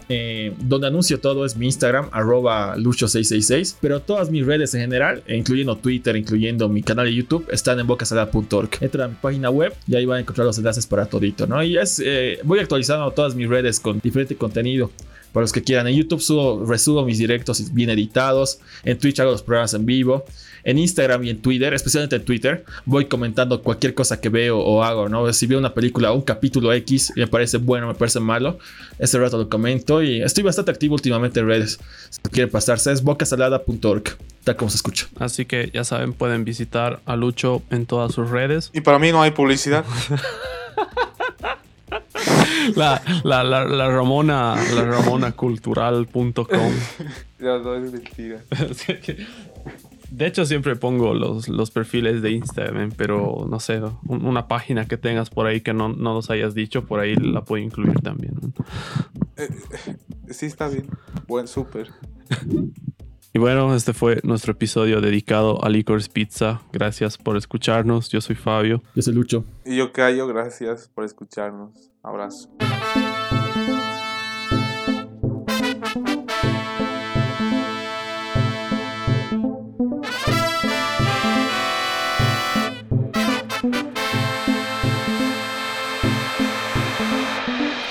[0.10, 5.24] eh, donde anuncio todo es mi Instagram, arroba lucho666, pero todas mis redes en general,
[5.28, 8.70] incluyendo Twitter, incluyendo mi canal de YouTube, están en bocasalada.org.
[8.82, 11.64] Entra a mi página web y ahí van a encontrar los enlaces para todito, ¿no?
[11.64, 14.92] Y es, eh, voy actualizando todas mis redes con diferente contenido.
[15.34, 18.60] Para los que quieran, en YouTube subo, resubo mis directos bien editados.
[18.84, 20.26] En Twitch hago los programas en vivo.
[20.64, 24.84] En Instagram y en Twitter, especialmente en Twitter, voy comentando cualquier cosa que veo o
[24.84, 25.32] hago, ¿no?
[25.34, 28.60] Si veo una película o un capítulo X y me parece bueno, me parece malo,
[29.00, 31.80] ese rato lo comento y estoy bastante activo últimamente en redes.
[32.10, 34.04] Si quieren pasarse, es bocasalada.org,
[34.44, 35.08] tal como se escucha.
[35.20, 38.72] Así que ya saben, pueden visitar a Lucho en todas sus redes.
[38.74, 39.86] Y para mí no hay publicidad.
[42.76, 46.46] La, la, la, la, Ramona, la ramonacultural.com.
[47.40, 48.42] no, es mentira.
[50.14, 54.96] De hecho, siempre pongo los, los perfiles de Instagram, pero no sé, una página que
[54.96, 58.36] tengas por ahí que no, no nos hayas dicho, por ahí la puedo incluir también.
[59.38, 59.50] Eh,
[60.30, 60.88] sí, está bien.
[61.28, 61.90] Buen, súper.
[63.34, 66.62] Y bueno, este fue nuestro episodio dedicado a Licorice Pizza.
[66.72, 68.10] Gracias por escucharnos.
[68.10, 68.84] Yo soy Fabio.
[68.94, 69.46] Yo soy Lucho.
[69.66, 70.28] Y yo Cayo.
[70.28, 71.90] Gracias por escucharnos.
[72.04, 72.52] Abrazo.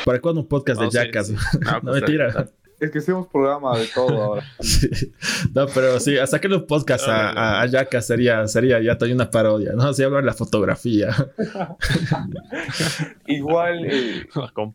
[0.05, 1.31] ¿Para cuándo un podcast de Jackass?
[1.31, 2.49] No, no pues, mentira.
[2.81, 4.45] Es que hacemos programa de todo ahora.
[5.55, 9.31] No, pero sí, hasta que los podcasts a, a, Yaka sería, sería ya todavía una
[9.31, 9.85] parodia, ¿no?
[9.85, 11.15] Así hablar de la fotografía.
[13.27, 14.27] Igual eh,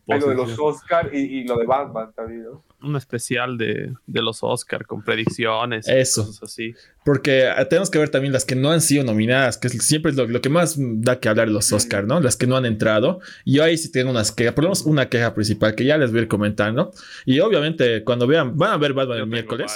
[0.06, 2.64] lo de los Oscar y, y, lo de Batman también, ¿no?
[2.82, 5.88] un especial de, los Oscar con predicciones.
[5.88, 6.24] Eso.
[6.26, 6.74] cosas así.
[7.08, 10.42] Porque tenemos que ver también las que no han sido nominadas, que siempre es lo,
[10.42, 12.20] que más da que hablar los Oscar, ¿no?
[12.20, 13.20] Las que no han entrado.
[13.46, 15.96] Y yo ahí sí tengo unas quejas, por lo menos una queja principal que ya
[15.96, 16.92] les voy a ir comentando.
[17.24, 19.72] Y obviamente cuando vean, van a ver Batman el miércoles.